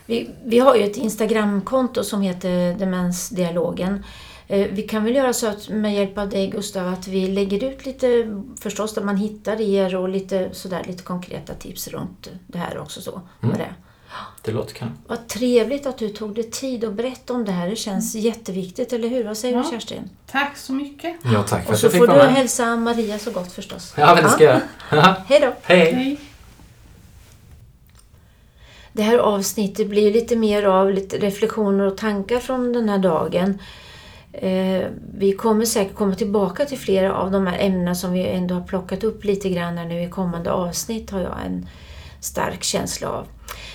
Vi, 0.06 0.30
vi 0.46 0.60
har 0.60 0.76
ju 0.76 0.84
ett 0.84 0.98
Instagramkonto 0.98 2.04
som 2.04 2.22
heter 2.22 2.74
Demensdialogen. 2.74 4.04
Eh, 4.48 4.68
Vi 4.72 4.82
kan 4.82 5.04
väl 5.04 5.16
göra 5.16 5.34
så 5.34 5.48
att 5.48 5.70
med 5.70 5.94
hjälp 5.96 6.18
av 6.18 6.30
dig 6.30 6.48
Gustav 6.48 6.88
att 6.94 7.08
vi 7.08 7.28
lägger 7.28 7.64
ut 7.64 7.86
lite 7.86 8.38
förstås 8.62 8.94
där 8.94 9.02
man 9.04 9.18
hittar 9.18 9.62
er 9.62 9.96
och 9.96 10.10
lite 10.10 10.50
sådär 10.54 10.84
lite 10.88 11.04
konkreta 11.04 11.54
tips 11.54 11.88
runt 11.88 12.30
det 12.48 12.58
här 12.58 12.78
också. 12.78 13.02
Så, 13.02 13.22
Mm. 13.44 13.58
det. 13.58 13.74
Det 14.42 14.52
låter 14.52 14.74
kanon. 14.74 14.94
Vad 15.08 15.28
trevligt 15.28 15.86
att 15.86 15.98
du 15.98 16.10
tog 16.10 16.36
dig 16.36 16.44
tid 16.52 16.84
att 16.84 16.94
berätta 16.94 17.34
om 17.34 17.46
det 17.46 17.52
här. 17.52 17.70
Det 17.70 17.76
känns 17.76 18.16
jätteviktigt, 18.16 18.94
eller 18.94 19.08
hur? 19.08 19.24
Vad 19.24 19.38
säger 19.38 19.56
Ja. 19.58 19.64
du 19.64 19.70
Kerstin? 19.70 20.10
Tack 20.32 20.58
så 20.58 20.74
mycket. 20.74 21.16
Ja, 21.34 21.44
tack 21.44 21.62
för 21.64 21.68
Och 21.70 21.74
att 21.74 21.80
så 21.80 21.86
jag 21.86 21.92
fick 21.92 22.00
får 22.02 22.08
du 22.08 22.14
med. 22.14 22.34
hälsa 22.34 22.76
Maria 22.76 23.20
så 23.20 23.32
gott 23.32 23.52
förstås. 23.52 23.94
Ja, 23.98 24.16
men 24.16 24.24
det 24.24 24.30
ska 24.30 24.44
jag 24.44 24.62
göra. 24.92 25.16
Hej 25.28 25.40
då! 25.40 25.54
Hej! 25.62 25.94
Hej. 25.94 26.20
Det 28.94 29.02
här 29.02 29.18
avsnittet 29.18 29.88
blir 29.88 30.14
lite 30.14 30.36
mer 30.36 30.64
av 30.64 30.92
lite 30.92 31.18
reflektioner 31.18 31.88
och 31.88 31.98
tankar 31.98 32.40
från 32.40 32.74
den 32.74 32.90
här 32.90 32.98
dagen. 32.98 33.60
Eh, 34.34 34.88
vi 35.14 35.32
kommer 35.32 35.66
säkert 35.66 35.96
komma 35.96 36.16
tillbaka 36.16 36.66
till 36.66 36.78
flera 36.78 37.16
av 37.16 37.32
de 37.32 37.48
här 37.48 37.60
ämnena 37.60 37.96
som 37.96 38.14
vi 38.14 38.28
ändå 38.28 38.56
har 38.56 38.62
plockat 38.62 39.04
upp 39.04 39.24
lite 39.24 39.50
grann 39.50 39.78
här 39.78 39.86
nu 39.86 40.04
i 40.04 40.10
kommande 40.10 40.52
avsnitt 40.52 41.12
har 41.12 41.20
jag 41.20 41.46
en 41.46 41.68
stark 42.20 42.64
känsla 42.64 43.10
av. 43.10 43.28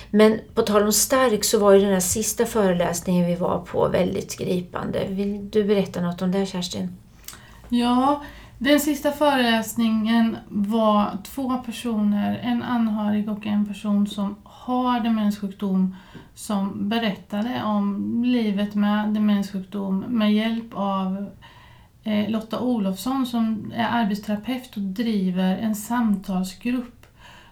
Men 0.09 0.39
på 0.53 0.61
tal 0.61 0.83
om 0.83 0.93
stark 0.93 1.43
så 1.43 1.59
var 1.59 1.73
ju 1.73 1.79
den 1.79 1.93
här 1.93 1.99
sista 1.99 2.45
föreläsningen 2.45 3.27
vi 3.27 3.35
var 3.35 3.59
på 3.59 3.87
väldigt 3.87 4.37
gripande. 4.37 5.05
Vill 5.09 5.49
du 5.49 5.63
berätta 5.63 6.01
något 6.01 6.21
om 6.21 6.31
det 6.31 6.45
Kerstin? 6.45 6.97
Ja, 7.69 8.23
den 8.57 8.79
sista 8.79 9.11
föreläsningen 9.11 10.37
var 10.49 11.17
två 11.23 11.57
personer, 11.57 12.39
en 12.43 12.63
anhörig 12.63 13.29
och 13.29 13.45
en 13.45 13.65
person 13.65 14.07
som 14.07 14.35
har 14.43 14.99
demenssjukdom 14.99 15.95
som 16.35 16.89
berättade 16.89 17.63
om 17.63 18.23
livet 18.23 18.75
med 18.75 19.09
demenssjukdom 19.09 19.99
med 19.99 20.33
hjälp 20.33 20.73
av 20.73 21.29
eh, 22.03 22.29
Lotta 22.29 22.59
Olofsson 22.59 23.25
som 23.25 23.71
är 23.75 23.87
arbetsterapeut 23.89 24.77
och 24.77 24.81
driver 24.81 25.57
en 25.57 25.75
samtalsgrupp, 25.75 27.05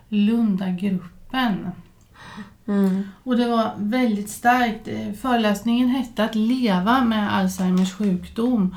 Lundagruppen. 0.10 1.72
Mm. 2.68 3.04
Och 3.24 3.38
det 3.38 3.48
var 3.48 3.72
väldigt 3.78 4.30
starkt. 4.30 4.88
Eh, 4.88 5.14
Föreläsningen 5.14 5.90
hette 5.90 6.24
Att 6.24 6.36
leva 6.36 7.04
med 7.04 7.36
Alzheimers 7.36 7.94
sjukdom. 7.94 8.76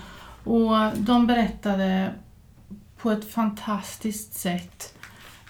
Och 0.49 0.97
de 0.99 1.27
berättade 1.27 2.13
på 2.97 3.11
ett 3.11 3.33
fantastiskt 3.33 4.35
sätt 4.35 4.95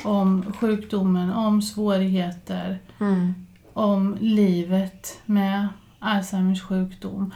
om 0.05 0.53
sjukdomen, 0.61 1.33
om 1.33 1.63
svårigheter, 1.63 2.79
Mm. 3.01 3.35
om 3.73 4.17
livet 4.21 5.19
med 5.25 5.69
Alzheimers 5.99 6.63
sjukdom. 6.63 7.33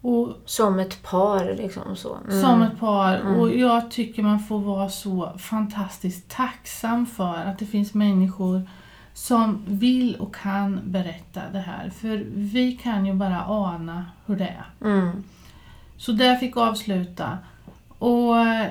Och 0.00 0.36
Som 0.44 0.78
ett 0.78 1.02
par 1.02 1.54
liksom 1.56 1.96
så. 1.96 2.16
Mm. 2.28 2.42
som 2.42 2.62
ett 2.62 2.80
par. 2.80 3.14
Mm. 3.16 3.40
Och 3.40 3.54
jag 3.54 3.90
tycker 3.90 4.22
man 4.22 4.40
får 4.40 4.58
vara 4.60 4.88
så 4.88 5.32
fantastiskt 5.38 6.28
tacksam 6.30 7.06
för 7.06 7.34
att 7.36 7.58
det 7.58 7.66
finns 7.66 7.94
människor 7.94 8.62
som 9.14 9.62
vill 9.66 10.16
och 10.16 10.34
kan 10.34 10.80
berätta 10.84 11.40
det 11.52 11.58
här. 11.60 11.90
För 11.90 12.24
vi 12.34 12.72
kan 12.72 13.06
ju 13.06 13.14
bara 13.14 13.44
ana 13.46 14.04
hur 14.26 14.36
det 14.36 14.48
är. 14.48 14.64
Mm. 15.94 16.00
Så 16.00 16.12
det 16.12 16.38
fick 16.38 16.56
avsluta. 16.56 17.38
Och 17.98 18.38
eh, 18.40 18.66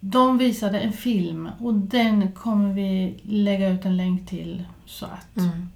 de 0.00 0.38
visade 0.38 0.80
en 0.80 0.92
film 0.92 1.48
och 1.60 1.74
den 1.74 2.32
kommer 2.32 2.74
vi 2.74 3.14
lägga 3.22 3.68
ut 3.68 3.84
en 3.84 3.96
länk 3.96 4.28
till. 4.28 4.64
Så 4.86 5.04
att, 5.06 5.36
Mm. 5.36 5.68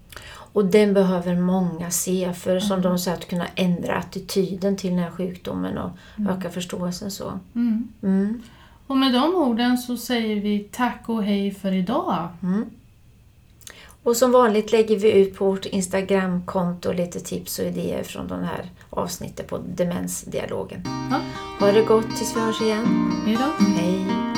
Och 0.53 0.65
den 0.65 0.95
behöver 0.95 1.37
många 1.37 1.91
se 1.91 2.33
för 2.33 2.61
som 2.61 2.73
Mm. 2.79 2.83
de 2.83 2.99
säger 2.99 3.17
att 3.17 3.29
kunna 3.29 3.47
ändra 3.55 3.97
attityden 3.97 4.77
till 4.77 4.91
den 4.91 4.99
här 4.99 5.11
sjukdomen 5.11 5.79
och 5.79 5.91
Mm. 6.19 6.31
öka 6.39 6.51
förståelsen 6.51 7.11
så. 7.11 7.33
mm. 7.55 7.89
Mm. 8.03 8.43
Och 8.87 8.97
med 8.97 9.13
de 9.13 9.35
orden 9.35 9.79
så 9.79 9.97
säger 9.97 10.41
vi 10.41 10.59
tack 10.73 11.03
och 11.09 11.25
hej 11.25 11.51
för 11.55 11.73
idag. 11.73 12.29
Och 14.05 14.17
som 14.17 14.33
vanligt 14.33 14.73
lägger 14.73 14.99
vi 14.99 15.13
ut 15.13 15.37
på 15.37 15.45
vårt 15.45 15.67
Instagramkonto 15.67 16.93
lite 16.93 17.21
tips 17.21 17.59
och 17.59 17.65
idéer 17.65 18.03
från 18.03 18.29
den 18.29 18.45
här 18.45 18.71
avsnittet 18.91 19.47
på 19.47 19.59
Demensdialogen. 19.59 20.83
Ja. 21.11 21.21
Ha 21.61 21.73
det 21.73 21.83
gott 21.83 22.17
tills 22.17 22.37
vi 22.37 22.41
hörs 22.41 22.61
igen. 22.61 23.13
Hej 23.27 23.37
då. 23.37 23.65
Hej! 23.65 24.34